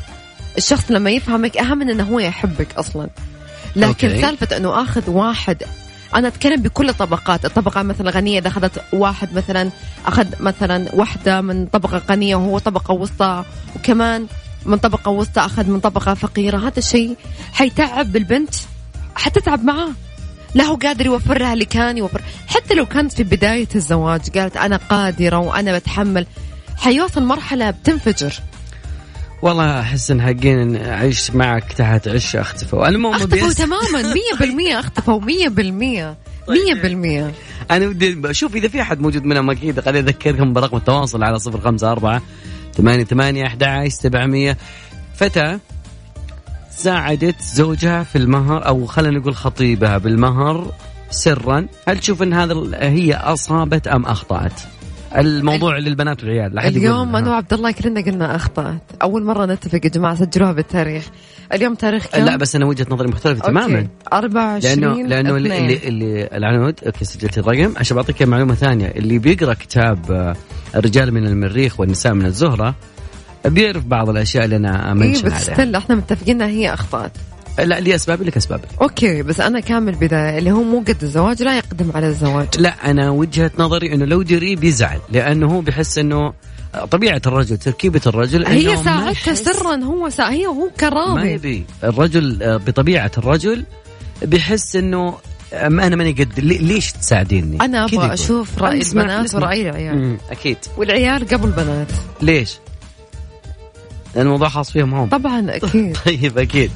الشخص 0.57 0.91
لما 0.91 1.09
يفهمك 1.09 1.57
أهم 1.57 1.77
من 1.77 1.89
إنه 1.89 2.03
هو 2.03 2.19
يحبك 2.19 2.75
أصلا. 2.77 3.09
لكن 3.75 4.07
أوكي. 4.07 4.21
سالفة 4.21 4.57
إنه 4.57 4.81
آخذ 4.81 5.09
واحد 5.09 5.63
أنا 6.15 6.27
أتكلم 6.27 6.61
بكل 6.61 6.89
الطبقات 6.89 7.45
الطبقة 7.45 7.83
مثلا 7.83 8.11
غنية 8.11 8.39
إذا 8.39 8.47
أخذت 8.47 8.83
واحد 8.93 9.33
مثلا 9.35 9.69
أخذ 10.05 10.25
مثلا 10.39 10.95
واحدة 10.95 11.41
من 11.41 11.65
طبقة 11.65 12.01
غنية 12.09 12.35
وهو 12.35 12.57
طبقة 12.57 12.93
وسطى 12.93 13.43
وكمان 13.75 14.27
من 14.65 14.77
طبقة 14.77 15.11
وسطى 15.11 15.41
أخذ 15.41 15.69
من 15.69 15.79
طبقة 15.79 16.13
فقيرة. 16.13 16.57
هذا 16.57 16.77
الشيء 16.79 17.15
حيتعب 17.53 18.15
البنت 18.15 18.55
حتتعب 19.15 19.63
معاه. 19.63 19.89
لا 20.55 20.63
هو 20.63 20.75
قادر 20.75 21.05
يوفر 21.05 21.39
لها 21.39 21.53
اللي 21.53 21.65
كان 21.65 21.97
يوفر. 21.97 22.21
حتى 22.47 22.73
لو 22.73 22.85
كانت 22.85 23.13
في 23.13 23.23
بداية 23.23 23.67
الزواج 23.75 24.37
قالت 24.37 24.57
أنا 24.57 24.77
قادرة 24.89 25.37
وأنا 25.37 25.77
بتحمل 25.77 26.25
حيوصل 26.77 27.23
مرحلة 27.23 27.71
بتنفجر. 27.71 28.33
والله 29.41 29.79
أحس 29.79 30.11
إن 30.11 30.21
حقين 30.21 30.75
أعيش 30.75 31.31
معك 31.31 31.73
تحت 31.73 32.07
عشه 32.07 32.41
اختفوا 32.41 32.87
المهم 32.87 33.13
أختفوا 33.13 33.47
بيس- 33.47 33.55
تماما 33.57 34.01
مية 34.01 34.37
بالمية 34.39 34.79
أختفوا 34.79 35.21
مية 35.21 35.47
بالمية 35.47 36.17
مية 36.49 36.73
بالمية. 36.81 37.31
أنا 37.71 37.87
ودي 37.87 38.33
شوف 38.33 38.55
إذا 38.55 38.67
في 38.67 38.81
أحد 38.81 39.01
موجود 39.01 39.25
منهم 39.25 39.49
أكيد 39.49 39.79
خليني 39.79 40.09
أذكركم 40.09 40.53
برقم 40.53 40.77
التواصل 40.77 41.23
على 41.23 41.39
صفر 41.39 41.61
خمسة 41.61 41.91
أربعة 41.91 42.21
ثمانية 42.77 43.03
ثمانية 43.03 43.45
أحد 43.47 43.63
عشر 43.63 43.89
سبعمية. 43.89 44.57
فتاة 45.15 45.59
ساعدت 46.77 47.41
زوجها 47.41 48.03
في 48.03 48.17
المهر 48.17 48.67
أو 48.67 48.85
خلينا 48.85 49.19
نقول 49.19 49.35
خطيبها 49.35 49.97
بالمهر 49.97 50.71
سرا. 51.09 51.67
هل 51.87 51.99
تشوف 51.99 52.23
إن 52.23 52.33
هذا 52.33 52.53
هي 52.73 53.13
أصابت 53.13 53.87
أم 53.87 54.05
أخطأت؟ 54.05 54.53
الموضوع 55.17 55.77
للبنات 55.77 56.23
والعيال 56.23 56.57
يقول- 56.57 56.77
اليوم 56.77 57.15
أنا 57.15 57.29
وعبد 57.29 57.53
الله 57.53 57.71
كلنا 57.71 58.01
قلنا 58.01 58.35
أخطأت 58.35 58.81
أول 59.01 59.23
مرة 59.23 59.45
نتفق 59.45 59.85
يا 59.85 59.89
جماعة 59.89 60.15
سجلوها 60.15 60.51
بالتاريخ. 60.51 61.09
اليوم 61.53 61.75
تاريخ 61.75 62.05
كم؟ 62.07 62.25
لا 62.25 62.35
بس 62.35 62.55
أنا 62.55 62.65
وجهة 62.65 62.85
نظري 62.89 63.07
مختلفة 63.07 63.41
تماما. 63.47 63.77
أوكي. 63.79 63.87
24 64.13 64.79
لأنه 64.79 65.07
لأنه 65.07 65.35
اللي. 65.37 65.57
اللي, 65.57 65.77
اللي 65.87 66.29
العنود 66.33 66.75
okay 66.85 67.05
سجلت 67.05 67.37
الرقم. 67.37 67.73
عشان 67.77 67.97
بعطيك 67.97 68.23
معلومة 68.23 68.55
ثانية 68.55 68.87
اللي 68.87 69.17
بيقرأ 69.19 69.53
كتاب 69.53 70.11
آه، 70.11 70.35
الرجال 70.75 71.13
من 71.13 71.25
المريخ 71.27 71.79
والنساء 71.79 72.13
من 72.13 72.25
الزهرة 72.25 72.75
بيعرف 73.45 73.85
بعض 73.85 74.09
الأشياء 74.09 74.45
اللي 74.45 74.55
أنا 74.55 74.85
إيه 74.85 74.91
أ 74.91 74.96
mention 74.96 75.25
بس 75.27 75.33
عليها. 75.33 75.53
إحنا 75.77 75.95
متفقين 75.95 76.35
إنها 76.41 76.47
هي 76.55 76.73
أخطأت. 76.73 77.11
لا 77.59 77.79
لي 77.79 77.95
أسباب 77.95 78.21
لك 78.21 78.37
أسباب. 78.37 78.61
okay 78.81 79.23
بس 79.23 79.39
أنا 79.39 79.59
كامل 79.59 79.95
بدايه 79.95 80.37
اللي 80.37 80.51
هو 80.51 80.63
مو 80.63 80.79
قد 80.79 80.97
الزواج 81.03 81.43
لا 81.43 81.57
يقدم 81.57 81.91
على 81.95 82.07
الزواج. 82.07 82.47
لا 82.57 82.89
أنا 82.91 83.09
وجهة 83.09 83.51
نظري 83.59 83.93
إنه 83.93 84.05
لو 84.05 84.21
دري 84.21 84.55
بيزعل 84.55 84.99
لأنه 85.11 85.47
هو 85.55 85.61
بيحس 85.61 85.97
إنه 85.97 86.33
طبيعة 86.91 87.21
الرجل 87.27 87.57
تركيبة 87.57 88.01
الرجل 88.07 88.45
هي 88.45 88.77
ساعدته 88.77 89.33
سرا 89.33 89.75
هو 89.75 90.09
سا... 90.09 90.29
هي 90.29 90.47
هو 90.47 90.69
كان 90.77 90.93
ما 90.93 91.23
يبي. 91.23 91.65
الرجل 91.83 92.43
آه، 92.43 92.57
بطبيعة 92.57 93.11
الرجل 93.17 93.65
بيحس 94.21 94.75
إنه 94.75 95.17
ما 95.67 95.87
أنا 95.87 95.95
ماني 95.95 96.11
قد 96.11 96.39
لي- 96.39 96.57
ليش 96.57 96.91
تساعديني؟ 96.91 97.57
أنا 97.61 97.85
أبغى. 97.85 98.13
أشوف 98.13 98.61
رأي 98.61 98.81
البنات. 98.81 99.35
ورأي 99.35 99.69
العيال. 99.69 100.17
أكيد. 100.31 100.57
والعيال 100.77 101.27
قبل 101.27 101.49
بنات 101.49 101.87
ليش؟ 102.21 102.57
لأن 104.15 104.25
الموضوع 104.25 104.49
خاص 104.49 104.71
فيهم 104.71 104.93
هم. 104.93 105.09
طبعا 105.09 105.45
أكيد. 105.55 105.97
طيب 106.05 106.37
أكيد. 106.37 106.71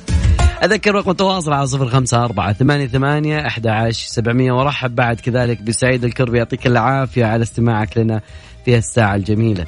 أذكر 0.63 0.95
رقم 0.95 1.11
التواصل 1.11 1.53
على 1.53 1.67
صفر 1.67 1.89
خمسة 1.89 2.23
أربعة 2.23 2.53
ثمانية 2.53 2.87
ثمانية 2.87 3.47
أحد 3.47 3.67
عشر 3.67 4.07
سبعمية 4.07 4.51
ورحب 4.51 4.95
بعد 4.95 5.19
كذلك 5.19 5.61
بسعيد 5.61 6.03
الكربي 6.03 6.37
يعطيك 6.37 6.67
العافية 6.67 7.25
على 7.25 7.43
استماعك 7.43 7.97
لنا 7.97 8.21
في 8.65 8.77
الساعة 8.77 9.15
الجميلة. 9.15 9.65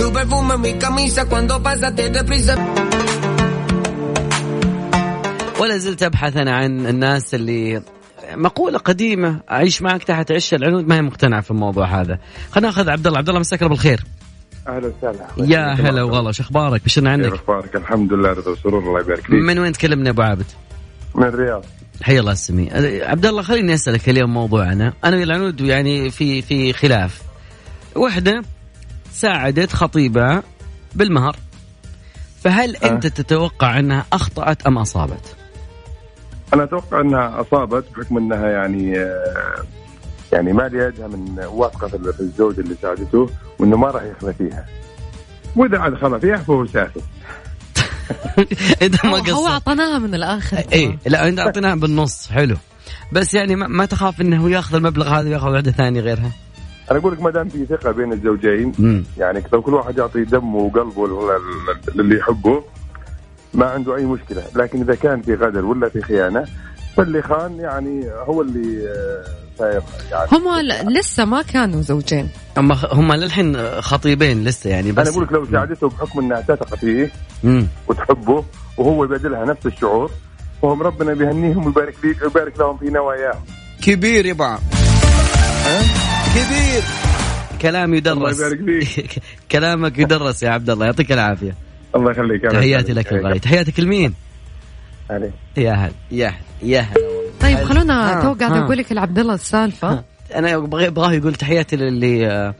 Tu 0.00 0.12
perfume 0.12 0.54
en 0.54 0.60
mi 0.60 0.72
camisa 0.78 1.26
cuando 1.26 1.62
pasaste 1.62 2.10
de 2.10 2.24
prisa 2.24 2.54
ولا 5.60 5.78
زلت 5.78 6.02
أبحث 6.02 6.36
أنا 6.36 6.56
عن 6.56 6.86
الناس 6.86 7.34
اللي 7.34 7.82
مقولة 8.34 8.78
قديمة 8.78 9.40
أعيش 9.50 9.82
معك 9.82 10.04
تحت 10.04 10.32
عش 10.32 10.54
العنود. 10.54 10.88
ما 10.88 10.94
هي 10.96 11.02
مقتنعة 11.02 11.40
في 11.40 11.50
الموضوع 11.50 12.00
هذا. 12.00 12.18
خلينا 12.50 12.68
نأخذ 12.68 12.90
عبد 12.90 13.06
الله 13.06 13.18
عبد 13.18 13.28
الله 13.28 13.40
مساك 13.40 13.64
بالخير. 13.64 14.04
أهلا 14.68 14.92
وسهلا. 14.98 15.26
يا 15.38 15.72
هلا 15.72 16.02
وغلا. 16.02 16.32
شو 16.32 16.42
أخبارك؟ 16.42 16.84
بشرنا 16.84 17.10
عندك؟ 17.10 17.32
أخبارك؟ 17.32 17.76
الحمد 17.76 18.12
لله 18.12 18.32
رضا 18.32 18.50
وسرور. 18.50 18.82
الله 18.82 19.00
يبارك 19.00 19.20
فيك. 19.20 19.30
من 19.30 19.58
وين 19.58 19.72
تكلمنا 19.72 20.10
أبو 20.10 20.22
عابد؟ 20.22 20.46
من 21.14 21.24
الرياض. 21.24 21.64
حي 22.02 22.18
الله 22.18 22.32
السمي 22.32 22.70
عبد 23.02 23.26
الله 23.26 23.42
خليني 23.42 23.74
أسألك 23.74 24.08
اليوم 24.08 24.34
موضوعنا. 24.34 24.92
أنا 25.04 25.16
والعنود 25.16 25.60
يعني 25.60 26.10
في 26.10 26.42
في 26.42 26.72
خلاف. 26.72 27.22
وحدة 27.96 28.42
ساعدت 29.12 29.72
خطيبها 29.72 30.42
بالمهر. 30.94 31.36
فهل 32.44 32.76
أه. 32.76 32.88
أنت 32.88 33.06
تتوقع 33.06 33.78
أنها 33.78 34.06
أخطأت 34.12 34.66
أم 34.66 34.78
أصابت؟ 34.78 35.36
أنا 36.54 36.64
أتوقع 36.64 37.00
أنها 37.00 37.40
أصابت 37.40 37.84
بحكم 37.96 38.16
أنها 38.16 38.48
يعني 38.50 38.98
آه، 38.98 39.62
يعني 40.32 40.52
ما 40.52 40.62
ليدها 40.62 41.08
من 41.08 41.38
واثقة 41.52 41.88
في 41.88 42.12
في 42.12 42.20
الزوج 42.20 42.58
اللي 42.60 42.74
ساعدته 42.82 43.30
وأنه 43.58 43.76
ما 43.76 43.86
راح 43.90 44.02
يخلى 44.02 44.32
فيها. 44.34 44.66
وإذا 45.56 45.78
عاد 45.78 45.94
خلى 45.94 46.20
فيها 46.20 46.36
فهو 46.36 46.66
سافر 46.66 47.00
إذا 48.82 48.98
ما 49.04 49.10
هو, 49.10 49.16
هو 49.16 49.22
قصر. 49.22 49.48
اعطيناها 49.48 49.98
من 49.98 50.14
الآخر. 50.14 50.56
اي 50.72 50.98
لا 51.06 51.28
انت 51.28 51.38
أعطيناها 51.38 51.74
بالنص 51.74 52.28
حلو. 52.30 52.56
بس 53.12 53.34
يعني 53.34 53.56
ما, 53.56 53.66
ما 53.66 53.84
تخاف 53.86 54.20
إنه 54.20 54.50
ياخذ 54.50 54.74
المبلغ 54.74 55.08
هذا 55.08 55.28
وياخذ 55.28 55.48
واحدة 55.48 55.70
ثانية 55.70 56.00
غيرها؟ 56.00 56.30
أنا 56.90 56.98
أقول 56.98 57.12
لك 57.12 57.22
ما 57.22 57.30
دام 57.30 57.48
في 57.48 57.66
ثقة 57.66 57.90
بين 57.90 58.12
الزوجين 58.12 58.72
مم. 58.78 59.04
يعني 59.18 59.42
لو 59.52 59.62
كل 59.62 59.74
واحد 59.74 59.98
يعطي 59.98 60.24
دمه 60.24 60.56
وقلبه 60.56 61.06
لل- 61.08 61.96
للي 62.02 62.18
يحبه 62.18 62.64
ما 63.54 63.66
عنده 63.66 63.96
أي 63.96 64.04
مشكلة. 64.04 64.42
لكن 64.56 64.80
إذا 64.80 64.94
كان 64.94 65.22
في 65.22 65.34
غدر 65.34 65.64
ولا 65.64 65.88
في 65.88 66.02
خيانة 66.02 66.44
فاللي 66.96 67.22
خان 67.22 67.56
يعني 67.60 68.10
هو 68.10 68.42
اللي 68.42 68.88
آه، 68.88 69.24
صاير 69.58 69.82
يعني. 70.10 70.28
هم 70.32 70.48
لسه 70.90 71.24
ما 71.24 71.42
كانوا 71.42 71.82
زوجين. 71.82 72.28
هم 72.56 72.72
هم 72.72 73.12
للحين 73.12 73.80
خطيبين 73.80 74.44
لسه 74.44 74.70
يعني 74.70 74.92
بس. 74.92 75.06
أنا 75.06 75.16
أقول 75.16 75.24
لك 75.24 75.32
لو 75.32 75.46
ساعدته 75.52 75.88
بحكم 75.88 76.18
إنها 76.20 76.40
تثق 76.40 76.74
فيه. 76.74 77.10
وتحبه 77.88 78.44
وهو 78.76 79.04
يبادلها 79.04 79.44
نفس 79.44 79.66
الشعور 79.66 80.10
فهم 80.62 80.82
ربنا 80.82 81.14
بيهنيهم 81.14 81.66
ويبارك 81.66 81.94
لي 82.04 82.14
ويبارك 82.22 82.58
لهم 82.58 82.76
في 82.76 82.90
نواياهم. 82.90 83.40
كبير 83.82 84.26
يبا 84.26 84.58
كبير. 86.34 86.82
كلام 87.62 87.94
الله 87.94 88.30
يدرس 88.30 88.38
يبارك 88.38 88.84
فيك. 88.84 89.22
كلامك 89.52 89.98
يدرس 89.98 90.42
يا 90.42 90.50
عبد 90.50 90.70
الله. 90.70 90.86
يعطيك 90.86 91.12
العافية. 91.12 91.69
الله 91.96 92.10
يخليك 92.10 92.42
تحياتي. 92.42 92.92
لك 92.92 93.12
الغالي 93.12 93.38
تحياتك 93.38 93.80
لمين؟ 93.80 94.14
عليك. 95.10 95.32
يا 95.56 95.72
هلا. 95.72 95.92
يا 96.10 96.28
هلا. 96.28 96.38
يا 96.62 96.80
هلا. 96.80 97.10
طيب 97.40 97.58
خلونا 97.58 98.22
تو 98.22 98.34
قاعد. 98.34 98.52
أقول 98.52 98.76
لك 98.78 98.92
لعبد 98.92 99.18
الله 99.18 99.34
السالفة. 99.34 100.04
أنا 100.34 100.54
أبغاه 100.54 101.12
يقول 101.12 101.34
تحياتي 101.34 101.76
للي 101.76 102.26
آه، 102.26 102.54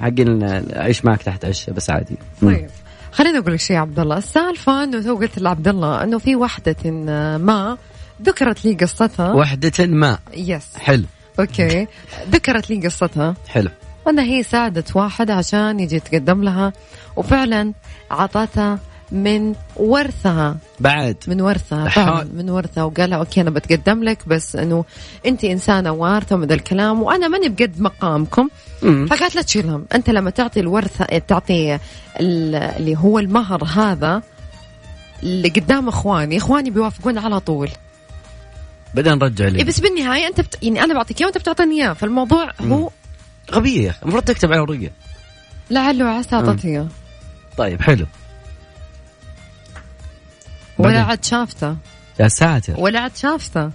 حقين 0.00 0.42
أعيش 0.76 1.04
معك 1.04 1.22
تحت 1.22 1.44
عشه 1.44 1.72
بس 1.72 1.90
عادي. 1.90 2.16
طيب 2.42 2.70
خليني 3.12 3.38
أقول 3.38 3.52
لك 3.52 3.60
شيء 3.60 3.76
يا 3.76 3.80
عبد 3.80 3.98
الله. 3.98 4.18
السالفة 4.18 4.84
إنه 4.84 5.02
تو 5.02 5.16
قلت 5.16 5.38
لعبد 5.38 5.68
الله 5.68 6.04
إنه 6.04 6.18
في 6.18 6.36
وحدة 6.36 6.90
ما 7.38 7.78
ذكرت 8.22 8.64
لي 8.64 8.74
قصتها. 8.74 9.32
وحدة 9.32 9.86
ما. 9.86 10.18
yes 10.34 10.76
حلو. 10.76 11.04
okay. 11.40 11.86
ذكرت 12.30 12.70
لي 12.70 12.86
قصتها. 12.86 13.34
حلو. 13.48 13.70
إنها 14.08 14.24
هي 14.24 14.42
ساعدت 14.42 14.96
واحد 14.96 15.30
عشان 15.30 15.80
يجي 15.80 15.96
يتقدم 15.96 16.42
لها. 16.42 16.72
وفعلا 17.16 17.72
عطتها 18.10 18.78
من 19.12 19.54
ورثها 19.76 20.56
بعد. 20.80 21.16
من 21.26 21.40
ورثها. 21.40 21.88
فعلا 21.88 22.28
من 22.34 22.50
ورثها 22.50 22.84
وقال 22.84 23.10
لها 23.10 23.18
okay 23.18 23.40
أنا 23.40 23.50
بتقدم 23.50 24.02
لك 24.02 24.28
بس 24.28 24.56
إنه 24.56 24.84
أنت 25.26 25.44
إنسانة 25.44 25.92
وارثه 25.92 26.36
ومن 26.36 26.52
الكلام 26.52 27.02
وأنا 27.02 27.28
ماني 27.28 27.48
بقد 27.48 27.80
مقامكم. 27.80 28.48
مم. 28.82 29.06
فقالت 29.06 29.34
لا 29.34 29.42
تشيل 29.42 29.68
هم 29.68 29.84
أنت 29.94 30.10
لما 30.10 30.30
تعطي 30.30 30.60
الورثة 30.60 31.18
تعطي 31.18 31.74
ال- 32.20 32.54
اللي 32.54 32.96
هو 32.96 33.18
المهر 33.18 33.64
هذا 33.64 34.22
اللي 35.22 35.48
قدام 35.48 35.88
إخواني 35.88 36.36
إخواني 36.36 36.70
بيوافقون 36.70 37.18
على 37.18 37.40
طول. 37.40 37.68
بعدين 38.94 39.12
رجع 39.18 39.44
إيه 39.44 39.50
لي 39.50 39.64
بس 39.64 39.80
بالنهاية 39.80 40.26
أنت 40.26 40.40
بت... 40.40 40.58
يعني 40.62 40.84
أنا 40.84 40.94
بعطيك 40.94 41.20
إياه 41.20 41.26
وأنت 41.26 41.38
بتعطيني 41.38 41.74
إياه. 41.82 41.92
فالموضوع 41.92 42.50
هو 42.60 42.90
يا 43.64 43.90
أخي. 43.90 43.98
المفروض 44.02 44.24
تكتب 44.24 44.52
على 44.52 44.60
ورقة. 44.60 44.90
لعله 45.70 46.04
عسى 46.04 46.36
اعطته 46.36 46.68
اياه 46.68 46.86
طيب 47.56 47.82
حلو. 47.82 48.06
ولا. 50.78 51.02
عاد 51.02 51.24
شافته. 51.24 51.76
يا 52.20 52.28
ساتر. 52.28 52.74
ولا 52.78 53.00
عاد 53.00 53.16
شافته. 53.16 53.70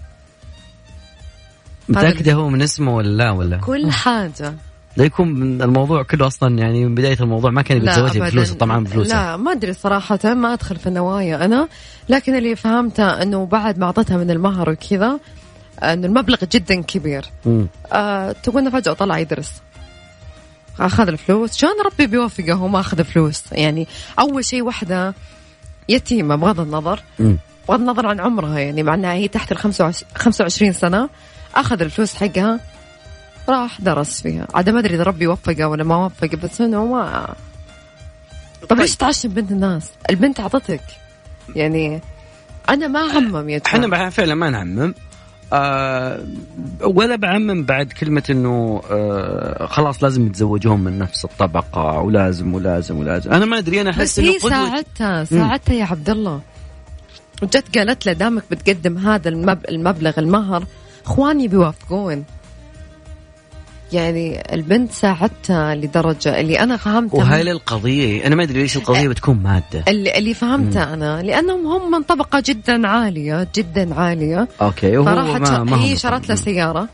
متأكدة 1.90 2.34
هو 2.34 2.50
من 2.50 2.62
اسمه 2.62 2.96
ولا 2.96 3.24
لا 3.24 3.32
ولا؟ 3.32 3.58
كل 3.58 3.92
حاجة. 3.92 4.54
لا 4.98 5.06
يكون 5.06 5.62
الموضوع 5.62 6.04
كله 6.04 6.28
أصلا 6.28 6.60
يعني 6.60 6.86
من 6.86 6.96
بداية 6.96 7.18
الموضوع 7.20 7.52
ما 7.52 7.62
كان 7.62 7.80
بيتزوجها 7.80 8.12
أبداً. 8.12 8.26
بفلوسه 8.26 8.56
طبعا 8.56 8.84
بفلوسه. 8.84 9.16
لا 9.16 9.38
ما 9.38 9.52
أدري 9.52 9.74
صراحة 9.74 10.20
ما 10.24 10.54
أدخل 10.54 10.76
في 10.76 10.88
النوايا 10.88 11.46
أنا. 11.46 11.68
لكن 12.10 12.36
اللي 12.36 12.56
فهمته 12.56 13.22
إنه 13.22 13.46
بعد 13.46 13.78
ما 13.78 13.86
أعطتها 13.86 14.18
من 14.18 14.32
المهر 14.32 14.70
وكذا 14.70 15.20
إنه 15.84 16.08
المبلغ 16.08 16.38
جدا 16.52 16.82
كبير. 16.82 17.26
آه 17.94 18.32
تقول 18.32 18.62
انه 18.62 18.70
فجأة 18.70 18.94
طلع 18.94 19.18
يدرس. 19.20 19.52
أخذ 20.80 21.08
الفلوس. 21.08 21.58
شلون 21.58 21.74
ربي 21.86 22.08
بيوفقه 22.08 22.62
وما 22.62 22.80
أخذ 22.80 23.04
فلوس؟ 23.04 23.44
يعني 23.52 23.88
أول 24.20 24.46
شيء 24.46 24.62
واحدة 24.62 25.14
يتيمة 25.90 26.36
بغض 26.36 26.60
النظر. 26.60 27.00
مم. 27.20 27.38
بغض 27.70 27.80
النظر 27.80 28.08
عن 28.08 28.20
عمرها 28.20 28.60
يعني 28.60 28.84
مع 28.84 28.94
إنها 28.94 29.14
هي 29.14 29.28
تحت 29.28 29.52
ال 29.52 29.58
25 30.16 30.74
سنة. 30.74 31.10
أخذ 31.56 31.82
الفلوس 31.82 32.16
حقها 32.16 32.60
راح 33.50 33.82
درس 33.82 34.22
فيها. 34.22 34.48
عاد 34.54 34.70
ما 34.70 34.80
أدري 34.80 34.96
إذا 34.96 35.04
ربي 35.04 35.28
وفقه 35.28 35.68
ولا 35.68 35.84
ما 35.84 36.06
وفقه 36.06 36.38
بس 36.44 36.62
إنه 36.62 36.86
ما 36.86 37.36
طب 38.70 38.78
ليش 38.80 38.96
تعشم 38.96 39.30
بنت 39.30 39.52
الناس؟ 39.52 39.90
البنت 40.10 40.40
أعطتك. 40.40 40.82
يعني 41.56 42.02
أنا 42.70 42.88
ما 42.88 43.00
عمم 43.00 43.50
يا 43.50 43.62
إحنا 43.66 44.10
فعلا 44.10 44.36
ما 44.36 44.50
نعمم 44.50 44.94
آه 45.54 46.20
ولا 46.84 47.16
بعمم 47.16 47.64
بعد 47.64 47.94
كلمة 47.94 48.24
إنه 48.30 48.82
آه 48.92 49.66
خلاص 49.66 50.04
لازم 50.04 50.28
يتزوجون 50.28 50.80
من 50.80 51.00
نفس 51.00 51.26
الطبقة 51.26 52.00
ولازم 52.00 52.54
ولازم 52.54 52.98
ولازم. 52.98 53.32
أنا 53.32 53.46
ما 53.46 53.58
أدري 53.58 53.82
أنا 53.82 53.92
بس 53.92 53.98
احس 53.98 54.20
إنه 54.20 54.28
هي 54.28 54.38
قدوة. 54.38 54.50
ساعدتها 54.50 55.24
ساعدتها 55.24 55.74
يا 55.74 55.86
عبد 55.86 56.10
الله 56.10 56.42
وجت 57.44 57.78
قالت 57.78 58.06
له 58.06 58.14
دامك 58.14 58.44
بتقدم 58.52 58.98
هذا 58.98 59.30
المب... 59.30 59.60
المبلغ 59.70 60.20
المهر 60.20 60.64
إخواني 61.06 61.48
بيوافقون. 61.48 62.24
يعني 63.94 64.54
البنت 64.54 64.92
ساعدتها 64.92 65.76
لدرجة 65.76 66.40
اللي 66.40 66.60
أنا 66.60 66.78
فهمتها 66.78 67.18
وهل 67.18 67.50
القضية 67.50 68.28
أنا 68.28 68.36
ما 68.36 68.44
أدري 68.44 68.62
ليش 68.62 68.78
القضية 68.78 69.08
بتكون 69.08 69.38
مادة. 69.44 69.84
اللي, 69.88 70.18
اللي 70.18 70.34
فهمته 70.34 70.94
أنا 70.94 71.22
لأنهم 71.24 71.68
هم 71.68 71.92
من 71.92 72.04
طبقة 72.04 72.44
جدا 72.46 72.88
عالية 72.88 73.48
جدا 73.56 73.96
عالية. 73.96 74.48
أوكي 74.62 74.98
وهو 74.98 75.06
فراحت 75.06 75.52
ما, 75.52 75.64
ما 75.64 75.84
هي 75.84 75.96
شرت 75.96 76.30
له. 76.30 76.36
سيارة 76.36 76.90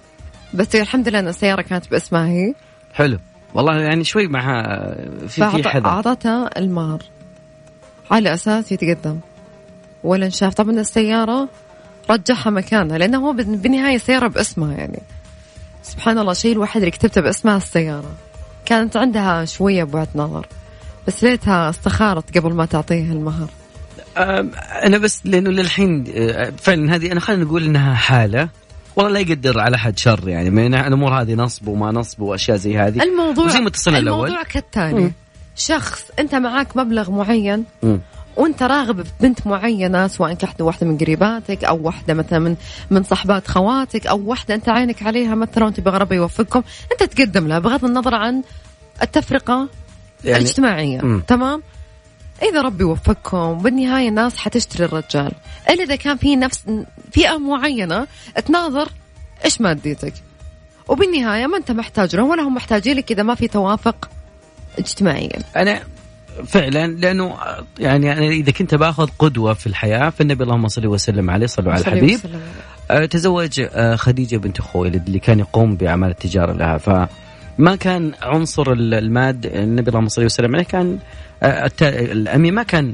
بس 0.53 0.75
الحمد 0.75 1.09
لله 1.09 1.19
أن 1.19 1.27
السيارة 1.27 1.61
كانت 1.61 1.91
باسمها 1.91 2.27
هي. 2.27 2.53
حلو. 2.93 3.17
والله 3.53 3.75
يعني 3.81 4.03
شوي 4.03 4.27
مع 4.27 4.73
في 5.27 5.27
في 5.27 5.69
حذر. 5.69 5.83
فأعطتها 5.83 6.49
المهر 6.59 7.03
على 8.11 8.33
أساس 8.33 8.71
يتقدم. 8.71 9.19
ولا 10.03 10.25
انشاف. 10.25 10.53
طبعا 10.53 10.71
السيارة 10.71 11.49
رجعها 12.09 12.49
مكانها 12.49 12.97
لأنه 12.97 13.17
هو 13.27 13.33
بال- 13.33 13.57
بالنهاية 13.57 13.95
السيارة 13.95 14.27
باسمها 14.27 14.73
يعني. 14.77 14.99
سبحان 15.83 16.17
الله 16.19 16.31
الشيء 16.31 16.51
الوحيد 16.51 16.81
اللي 16.81 16.91
كتبته 16.91 17.21
باسمها 17.21 17.57
السيارة 17.57 18.11
كانت 18.65 18.97
عندها 18.97 19.45
شوية 19.45 19.83
بعد 19.83 20.07
نظر 20.15 20.47
بس 21.07 21.23
ليتها 21.23 21.69
استخارت 21.69 22.37
قبل 22.37 22.53
ما 22.53 22.65
تعطيه 22.65 23.11
المهر 23.11 23.49
أنا 24.85 24.97
بس 24.97 25.21
لأنه 25.25 25.49
للحين 25.49 26.05
آه، 26.15 26.53
فعلا 26.57 26.95
هذه 26.95 27.11
أنا 27.11 27.19
خلينا 27.19 27.43
نقول 27.43 27.63
إنها 27.63 27.93
حالة 27.93 28.49
والله 28.95 29.11
لا 29.11 29.19
يقدر 29.19 29.59
على 29.59 29.77
حد 29.77 29.97
شر 29.97 30.29
يعني 30.29 30.49
من 30.49 30.75
الأمور 30.75 31.21
هذه 31.21 31.33
نصب 31.33 31.67
وما 31.67 31.91
نصب 31.91 32.21
وأشياء 32.21 32.57
زي 32.57 32.77
هذه 32.77 33.03
الموضوع 33.03 33.59
ما 33.59 33.67
اتصلنا 33.67 33.97
الأول. 33.97 34.27
الموضوع 34.27 34.43
كالتالي. 34.43 35.11
شخص 35.55 36.03
أنت 36.19 36.35
معاك 36.35 36.77
مبلغ 36.77 37.11
معين 37.11 37.65
مم. 37.83 37.99
وانت 38.35 38.63
راغب 38.63 39.01
في 39.01 39.11
بنت 39.19 39.47
معينة 39.47 40.07
سواء 40.07 40.33
كانت 40.33 40.61
واحدة 40.61 40.87
من 40.87 40.97
قريباتك 40.97 41.63
أو 41.63 41.79
واحدة 41.83 42.13
مثلا 42.13 42.39
من 42.39 42.55
من 42.89 43.03
صحبات 43.03 43.47
خواتك 43.47 44.07
أو 44.07 44.21
واحدة 44.25 44.55
أنت 44.55 44.69
عينك 44.69 45.03
عليها 45.03 45.35
مثلا 45.35 45.63
وأنت 45.63 45.77
تبغى 45.77 45.97
ربي 45.97 46.15
يوفقكم 46.15 46.63
أنت 46.91 47.03
تقدم 47.03 47.47
لها 47.47 47.59
بغض 47.59 47.85
النظر 47.85 48.15
عن 48.15 48.43
التفرقة 49.01 49.53
يعني 49.53 49.69
يعني 50.23 50.43
الاجتماعية 50.43 51.01
مم. 51.01 51.23
تمام؟ 51.27 51.61
إذا 52.43 52.61
ربي 52.61 52.83
وفقكم 52.83 53.57
بالنهاية 53.57 54.09
الناس 54.09 54.37
حتشتري 54.37 54.85
الرجال. 54.85 55.31
إلا 55.69 55.83
إذا 55.83 55.95
كان 55.95 56.17
في 56.17 56.35
نفس 56.35 56.63
فئة 57.11 57.37
معينة 57.37 58.07
تناظر 58.45 58.89
إيش 59.45 59.61
ماديتك؟ 59.61 60.13
وبالنهاية 60.87 61.47
ما 61.47 61.57
أنت 61.57 61.71
محتاج 61.71 62.15
لهم 62.15 62.29
ولا 62.29 62.43
هم 62.43 62.55
محتاجين 62.55 62.97
لك 62.97 63.11
إذا 63.11 63.23
ما 63.23 63.35
في 63.35 63.47
توافق 63.47 64.09
اجتماعيا 64.79 65.39
أنا 65.55 65.81
فعلا 66.47 66.87
لأنه 66.87 67.35
يعني 67.79 68.11
أنا 68.13 68.27
إذا 68.27 68.51
كنت 68.51 68.75
بآخذ 68.75 69.09
قدوة 69.19 69.53
في 69.53 69.67
الحياة 69.67 70.09
فالنبي 70.09 70.43
اللهم 70.43 70.67
صل 70.67 70.87
وسلم 70.87 71.29
عليه 71.29 71.45
صلوا 71.47 71.71
على 71.73 71.81
الحبيب. 71.81 72.13
وسلم. 72.13 72.41
آه، 72.91 73.05
تزوج 73.05 73.61
آه، 73.71 73.95
خديجة 73.95 74.37
بنت 74.37 74.61
خويلد 74.61 75.05
اللي 75.07 75.19
كان 75.19 75.39
يقوم 75.39 75.75
بأعمال 75.75 76.09
التجارة 76.09 76.53
لها. 76.53 76.77
فما 76.77 77.75
كان 77.79 78.11
عنصر 78.21 78.71
ال- 78.71 78.93
الماد 78.93 79.45
النبي 79.45 79.89
اللهم 79.89 80.07
صل 80.07 80.25
وسلم 80.25 80.55
عليه 80.55 80.65
كان 80.65 80.99
الت- 81.43 81.83
الامي 81.83 82.51
ما 82.51 82.63
كان 82.63 82.93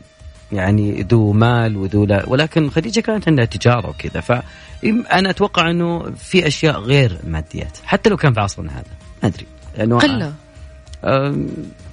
يعني 0.52 1.02
ذو 1.12 1.32
مال 1.34 1.78
وذو 1.78 2.06
لا 2.06 2.24
ولكن 2.30 2.70
خديجة 2.70 3.00
كانت 3.00 3.28
عندها 3.28 3.46
تجارة 3.46 3.90
وكذا. 3.90 4.22
فانا 4.22 5.30
أتوقع 5.30 5.72
إنه 5.72 6.12
في 6.12 6.48
أشياء 6.48 6.80
غير 6.80 7.18
ماديات. 7.28 7.78
حتى 7.86 8.10
لو 8.10 8.18
كان 8.18 8.34
في 8.34 8.40
عصرنا 8.40 8.72
هذا 8.72 8.84
ما 9.24 9.30
أدري. 9.30 9.46
لأنه 9.78 9.98
قلة. 9.98 10.34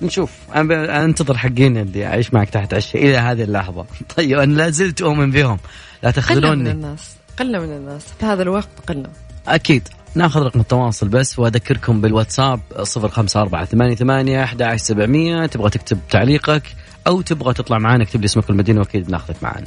نشوف. 0.02 0.30
أنا 0.54 1.04
أنتظر 1.04 1.38
حقين 1.38 1.76
اللي 1.76 2.06
أعيش 2.06 2.34
معك 2.34 2.50
تحت 2.50 2.74
عشاء 2.74 3.02
إلى 3.02 3.16
هذه 3.16 3.42
اللحظة. 3.42 3.86
طيب 4.16 4.38
أنا 4.38 4.54
لا 4.54 4.70
زلت 4.70 5.02
أؤمن 5.02 5.30
بهم. 5.30 5.58
لا 6.02 6.10
قلة 6.10 6.12
من 6.12 6.12
تخذلوني 6.12 6.70
الناس. 6.70 7.16
قلة 7.38 7.58
من 7.58 7.76
الناس. 7.76 8.02
في 8.20 8.26
هذا 8.26 8.42
الوقت 8.42 8.68
قلة. 8.88 9.10
أكيد. 9.48 9.88
ناخذ 10.14 10.42
رقم 10.42 10.60
التواصل 10.60 11.08
بس 11.08 11.38
وأذكركم 11.38 12.00
بالواتساب 12.00 12.60
05488 12.82 14.36
11700 14.36 15.46
تبغى 15.46 15.70
تكتب 15.70 15.98
تعليقك 16.10 16.62
أو 17.06 17.20
تبغى 17.20 17.54
تطلع 17.54 17.78
معنا 17.78 18.02
اكتب 18.02 18.20
لي 18.20 18.24
اسمك 18.24 18.48
والمدينة 18.48 18.80
وأكيد 18.80 19.06
بناخذك 19.06 19.36
معنا 19.42 19.66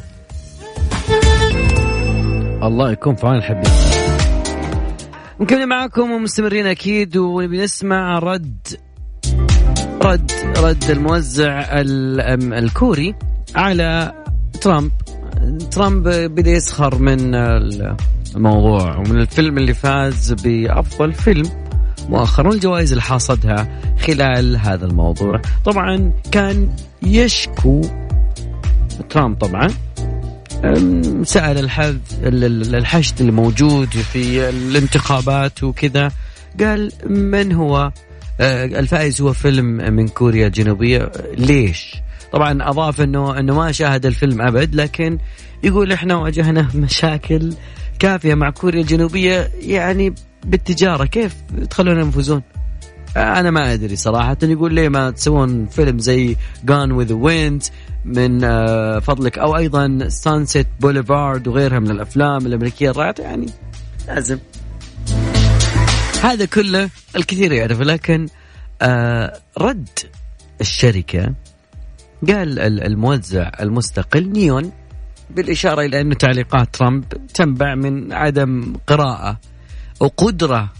الله 2.64 2.92
يكون 2.92 3.16
في 3.16 3.28
عون 3.28 3.36
الحبيب. 3.36 3.74
مكملين 5.40 5.68
معاكم 5.68 6.12
ومستمرين 6.12 6.68
أكيد 6.68 7.18
ونبي 7.18 7.64
نسمع 7.64 8.20
رد 8.20 8.68
رد 10.10 10.32
رد 10.58 10.84
الموزع 10.90 11.66
الكوري 11.72 13.16
على 13.56 14.14
ترامب. 14.62 14.92
ترامب 15.72 16.10
بدا 16.10 16.52
يسخر 16.52 16.96
من 16.96 17.36
الموضوع 18.36 18.98
ومن 18.98 19.22
الفيلم 19.22 19.58
اللي 19.58 19.74
فاز 19.74 20.34
بأفضل 20.34 21.14
فيلم 21.14 21.50
مؤخرا 22.10 22.54
الجوائز 22.54 22.92
اللي 22.92 23.02
حاصدها 23.02 23.82
خلال 24.00 24.58
هذا 24.58 24.86
الموضوع. 24.86 25.42
طبعا 25.66 26.12
كان 26.32 26.70
يشكو 27.04 27.82
ترامب 29.10 29.38
طبعا. 29.38 29.68
سأل 31.24 31.58
الحد 31.58 32.02
الحشد 32.74 33.20
اللي 33.20 33.32
موجود 33.32 33.90
في 33.90 34.50
الانتخابات 34.50 35.64
وكذا. 35.64 36.12
قال 36.60 36.92
من 37.06 37.52
هو؟ 37.52 37.92
الفائز 38.42 39.22
هو 39.22 39.34
فيلم 39.34 39.66
من 39.66 40.08
كوريا 40.08 40.48
الجنوبية. 40.48 41.12
ليش؟ 41.38 41.96
طبعا 42.32 42.70
أضاف 42.70 43.02
أنه 43.02 43.40
أنه 43.40 43.56
ما 43.56 43.72
شاهد 43.72 44.06
الفيلم 44.06 44.42
أبد 44.42 44.76
لكن 44.76 45.18
يقول 45.64 45.92
إحنا 45.92 46.16
واجهنا 46.16 46.68
مشاكل 46.76 47.54
كافية 48.00 48.34
مع 48.34 48.50
كوريا 48.50 48.82
الجنوبية 48.82 49.50
يعني 49.62 50.14
بالتجارة. 50.46 51.06
كيف 51.06 51.36
تخلونا 51.70 52.02
ينفوزون 52.02 52.42
أنا 53.18 53.52
ما 53.52 53.74
أدري 53.74 53.96
صراحة. 53.96 54.38
يقول 54.44 54.74
ليه 54.74 54.90
ما 54.90 55.12
تسوون 55.12 55.66
فيلم 55.66 56.00
زي 56.00 56.36
Gone 56.66 56.92
with 56.92 57.04
the 57.04 57.14
Wind 57.14 57.64
من 58.06 58.44
آه، 58.44 59.00
فضلك؟ 59.00 59.38
أو 59.40 59.58
أيضا 59.58 60.08
Sunset 60.08 60.68
Boulevard 60.80 61.48
وغيرها 61.48 61.80
من 61.80 61.92
الأفلام 61.92 62.46
الأمريكية 62.46 62.90
الرائعة. 62.90 63.16
يعني 63.20 63.46
لازم. 64.08 64.38
هذا 66.24 66.46
كله 66.46 66.90
الكثير 67.16 67.52
يعرفه 67.52 67.84
لكن 67.84 68.28
آه 68.82 69.40
رد 69.58 69.90
الشركة 70.62 71.34
قال 72.28 72.60
الموزع 72.60 73.52
المستقل 73.62 74.30
نيون 74.30 74.72
بالإشارة 75.30 75.82
إلى 75.82 76.02
أن 76.02 76.18
تعليقات 76.18 76.76
ترامب 76.76 77.04
تنبع 77.34 77.76
من 77.76 78.14
عدم 78.14 78.76
قراءة 78.88 79.40
أو 80.02 80.08
قدرة 80.08 80.74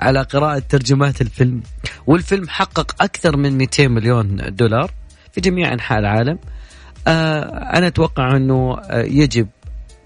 على 0.00 0.22
قراءة 0.22 0.62
ترجمات 0.68 1.20
الفيلم. 1.20 1.62
والفيلم 2.06 2.48
حقق 2.48 3.02
أكثر 3.02 3.36
من 3.36 3.58
200 3.58 3.88
مليون 3.88 4.36
دولار 4.48 4.90
في 5.32 5.40
جميع 5.40 5.72
أنحاء 5.72 5.98
العالم. 5.98 6.38
آه 7.06 7.40
أنا 7.78 7.86
أتوقع 7.86 8.36
أنه 8.36 8.78
آه 8.78 9.02
يجب 9.02 9.48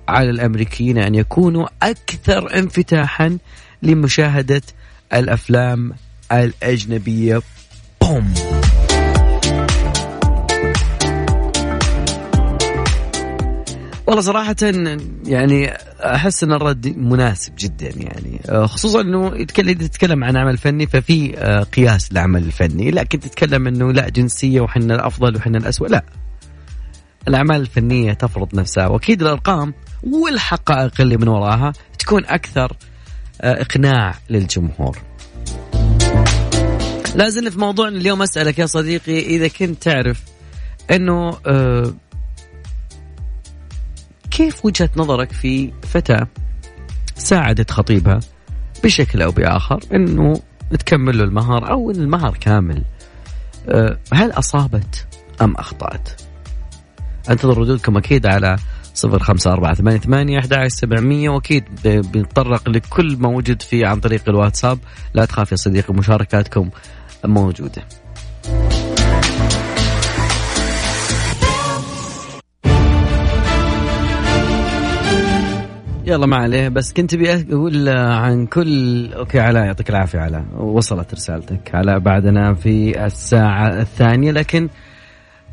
على 0.08 0.30
الأمريكيين 0.30 0.98
أن 0.98 1.14
يكونوا 1.14 1.66
أكثر 1.82 2.58
انفتاحا 2.58 3.38
لمشاهدة 3.82 4.62
الأفلام 5.14 5.92
الأجنبية. 6.32 7.42
بوم. 8.00 8.34
والله 14.06 14.22
صراحة 14.22 14.56
يعني 15.24 15.72
أحس 16.00 16.44
أن 16.44 16.52
الرد 16.52 16.96
مناسب 16.98 17.52
جدا 17.58 17.90
يعني 17.96 18.66
خصوصا 18.66 19.00
أنه 19.00 19.32
يتكلم 19.36 20.24
عن 20.24 20.36
عمل 20.36 20.58
فني 20.58 20.86
ففي 20.86 21.38
آه، 21.38 21.62
قياس 21.62 22.12
للعمل 22.12 22.42
الفني 22.42 22.90
لكن 22.90 23.20
تتكلم 23.20 23.66
أنه 23.66 23.92
لا 23.92 24.08
جنسية 24.08 24.60
وحنا 24.60 24.94
الأفضل 24.94 25.36
وحنا 25.36 25.58
الأسوأ 25.58 25.86
لا. 25.88 26.04
الأعمال 27.28 27.60
الفنية 27.60 28.12
تفرض 28.12 28.54
نفسها 28.54 28.86
وأكيد 28.86 29.22
الأرقام 29.22 29.74
والحقائق 30.02 31.00
اللي 31.00 31.16
من 31.16 31.28
وراها 31.28 31.72
تكون 31.98 32.24
أكثر 32.24 32.76
آه، 33.40 33.62
إقناع 33.62 34.14
للجمهور. 34.30 34.98
لازم 37.14 37.50
في 37.50 37.58
موضوعنا 37.58 37.96
اليوم 37.96 38.22
أسألك 38.22 38.58
يا 38.58 38.66
صديقي 38.66 39.18
إذا 39.18 39.48
كنت 39.48 39.82
تعرف 39.82 40.22
أنه 40.90 41.36
آه 41.46 41.94
كيف 44.30 44.64
وجهة 44.64 44.90
نظرك 44.96 45.32
في 45.32 45.72
فتاة 45.82 46.28
ساعدت 47.16 47.70
خطيبها 47.70 48.20
بشكل 48.84 49.22
أو 49.22 49.30
بآخر 49.30 49.80
أنه 49.94 50.40
تكمل 50.70 51.18
له 51.18 51.24
المهر 51.24 51.70
أو 51.70 51.90
أن 51.90 51.96
المهر 51.96 52.36
كامل؟ 52.40 52.82
أه، 53.68 53.98
هل 54.12 54.30
أصابت 54.30 55.06
أم 55.42 55.54
أخطأت؟ 55.54 56.08
أنتظر 57.30 57.58
ردودكم 57.58 57.96
أكيد 57.96 58.26
على 58.26 58.56
صفر 59.00 59.18
خمسة 59.18 59.52
أربعة 59.52 59.74
ثمانية 59.74 59.98
ثمانية 59.98 60.38
أحد 60.38 60.68
سبعمية. 60.68 61.28
وأكيد 61.28 61.64
بنتطرق 61.84 62.68
لكل 62.68 63.16
ما 63.18 63.28
وجد 63.28 63.62
فيه 63.62 63.86
عن 63.86 64.00
طريق 64.00 64.28
الواتساب. 64.28 64.78
لا 65.14 65.24
تخاف 65.24 65.52
يا 65.52 65.56
صديقي 65.56 65.94
مشاركاتكم 65.94 66.70
موجودة. 67.24 67.82
يلا 76.04 76.26
ما 76.26 76.36
عليه 76.36 76.68
بس 76.68 76.92
كنت 76.92 77.14
أبي 77.14 77.32
أقول 77.32 77.88
عن 77.88 78.46
كل 78.46 79.12
أوكي 79.12 79.40
علاء 79.40 79.64
يعطيك 79.64 79.90
العافية 79.90 80.18
علاء. 80.18 80.44
وصلت 80.56 81.14
رسالتك. 81.14 81.74
علاء 81.74 81.98
بعدنا 81.98 82.54
في 82.54 83.04
الساعة 83.06 83.80
الثانية 83.80 84.32
لكن 84.32 84.68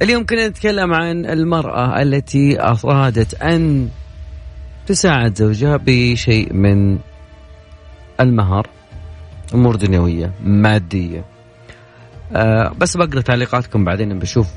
اليوم 0.01 0.25
كنا 0.25 0.47
نتكلم 0.47 0.93
عن 0.93 1.25
المرأة 1.25 2.01
التي 2.01 2.61
أرادت 2.61 3.41
أن 3.41 3.89
تساعد 4.87 5.35
زوجها 5.35 5.79
بشيء 5.85 6.53
من 6.53 6.97
المهر 8.19 8.67
أمور 9.53 9.75
دنيوية 9.75 10.31
مادية. 10.43 11.23
أه 12.35 12.73
بس 12.79 12.97
بقرأ 12.97 13.21
تعليقاتكم 13.21 13.85
بعدين 13.85 14.19
بشوف 14.19 14.47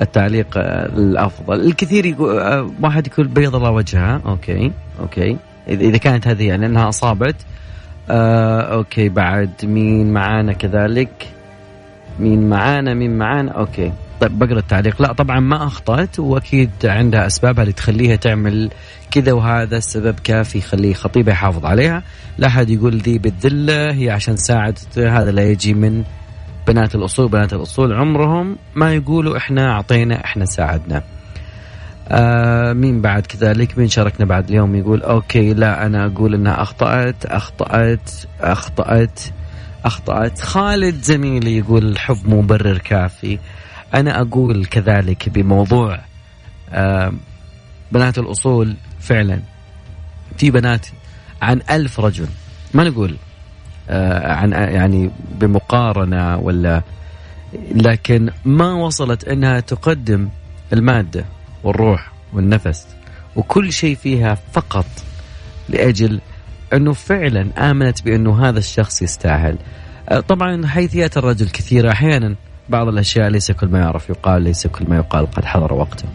التعليق 0.00 0.46
الأفضل. 0.58 1.60
الكثير 1.60 2.06
يقول 2.06 2.38
أه، 2.38 2.70
واحد 2.82 3.06
يقول 3.06 3.28
بيض 3.28 3.56
الله 3.56 3.70
وجهها. 3.70 4.20
okay 4.26 4.72
okay. 5.00 5.36
إذا 5.68 5.98
كانت 5.98 6.26
هذه 6.26 6.48
يعني 6.48 6.66
أنها 6.66 6.88
أصابت 6.88 7.36
آه 8.10 8.60
okay. 8.60 9.08
بعد 9.08 9.50
مين 9.62 10.12
معانا 10.12 10.52
كذلك؟ 10.52 11.28
مين 12.20 12.48
معانا؟ 12.48 12.94
مين 12.94 13.18
معانا؟ 13.18 13.52
okay. 13.52 13.92
طيب 14.22 14.38
بقرأ 14.38 14.58
التعليق. 14.58 15.02
لا 15.02 15.12
طبعا 15.12 15.40
ما 15.40 15.66
أخطأت 15.66 16.18
وأكيد 16.18 16.70
عندها 16.84 17.26
اسبابها 17.26 17.62
اللي 17.62 17.72
تخليها 17.72 18.16
تعمل 18.16 18.70
كذا 19.10 19.32
وهذا 19.32 19.76
السبب 19.76 20.14
كافي 20.24 20.58
يخليه 20.58 20.94
خطيبها 20.94 21.32
يحافظ 21.32 21.66
عليها. 21.66 22.02
لا 22.38 22.46
أحد 22.46 22.70
يقول 22.70 22.96
ذي 22.96 23.18
بالذلة 23.18 23.92
هي 23.92 24.10
عشان 24.10 24.36
ساعد 24.36 24.78
هذا 24.96 25.30
لا 25.30 25.42
يجي 25.42 25.74
من 25.74 26.04
بنات 26.66 26.94
الأصول. 26.94 27.28
بنات 27.28 27.52
الأصول 27.52 27.92
عمرهم 27.92 28.56
ما 28.74 28.94
يقولوا 28.94 29.36
إحنا 29.36 29.72
أعطينا 29.72 30.24
إحنا 30.24 30.44
ساعدنا. 30.44 31.02
آه 32.08 32.72
مين 32.72 33.00
بعد 33.00 33.26
كذلك؟ 33.26 33.78
مين 33.78 33.88
شاركنا 33.88 34.26
بعد 34.26 34.48
اليوم 34.48 34.74
يقول 34.74 35.02
okay 35.02 35.54
لا 35.54 35.86
أنا 35.86 36.06
أقول 36.06 36.34
إنها 36.34 36.62
أخطأت 36.62 37.26
أخطأت 37.26 38.10
أخطأت 38.40 39.20
أخطأت. 39.84 40.40
خالد 40.40 41.02
زميلي 41.02 41.58
يقول 41.58 41.88
الحب 41.88 42.28
مبرر 42.28 42.78
كافي. 42.78 43.38
أنا 43.94 44.20
أقول 44.20 44.64
كذلك 44.64 45.28
بموضوع 45.28 45.98
آه 46.70 47.12
بنات 47.92 48.18
الأصول 48.18 48.76
فعلا 49.00 49.40
في 50.38 50.50
بنات 50.50 50.86
عن 51.42 51.60
ألف 51.70 52.00
رجل 52.00 52.26
ما 52.74 52.84
نقول 52.84 53.16
آه 53.90 54.32
عن 54.32 54.52
يعني 54.52 55.10
بمقارنة 55.38 56.36
ولا 56.36 56.82
لكن 57.74 58.30
ما 58.44 58.72
وصلت 58.72 59.24
إنها 59.24 59.60
تقدم 59.60 60.28
المادة 60.72 61.24
والروح 61.64 62.12
والنفس 62.32 62.86
وكل 63.36 63.72
شيء 63.72 63.96
فيها 63.96 64.34
فقط 64.52 64.86
لأجل 65.68 66.20
إنه 66.72 66.92
فعلا 66.92 67.70
آمنت 67.70 68.02
بإنه 68.02 68.48
هذا 68.48 68.58
الشخص 68.58 69.02
يستاهل. 69.02 69.58
أه، 70.08 70.20
طبعا 70.20 70.66
حيثيات 70.66 71.16
الرجل 71.16 71.48
كثيرة 71.48 71.90
أحيانا 71.90 72.34
بعض 72.72 72.88
الأشياء 72.88 73.28
ليس 73.28 73.52
كل 73.52 73.68
ما 73.68 73.78
يعرف 73.78 74.08
يقال 74.08 74.42
ليس 74.42 74.66
كل 74.66 74.84
ما 74.88 74.96
يقال 74.96 75.30
قد 75.30 75.44
حضر 75.44 75.72
وقته. 75.72 76.08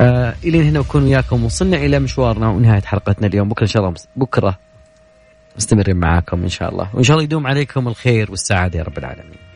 آه 0.00 0.34
إلى 0.44 0.68
هنا 0.68 0.78
نكون 0.80 1.02
وياكم 1.02 1.44
وصلنا 1.44 1.76
إلى 1.76 1.98
مشوارنا 1.98 2.48
ونهاية 2.48 2.80
حلقتنا 2.80 3.26
اليوم 3.26 3.48
بكرة 3.48 3.62
إن 3.62 3.68
شاء 3.68 3.82
الله 3.82 3.94
بكرة 4.16 4.58
مستمرين 5.56 5.96
معاكم 5.96 6.42
إن 6.42 6.48
شاء 6.48 6.68
الله 6.72 6.86
وإن 6.94 7.02
شاء 7.02 7.14
الله 7.14 7.24
يدوم 7.24 7.46
عليكم 7.46 7.88
الخير 7.88 8.30
والسعادة 8.30 8.78
يا 8.78 8.84
رب 8.84 8.98
العالمين. 8.98 9.51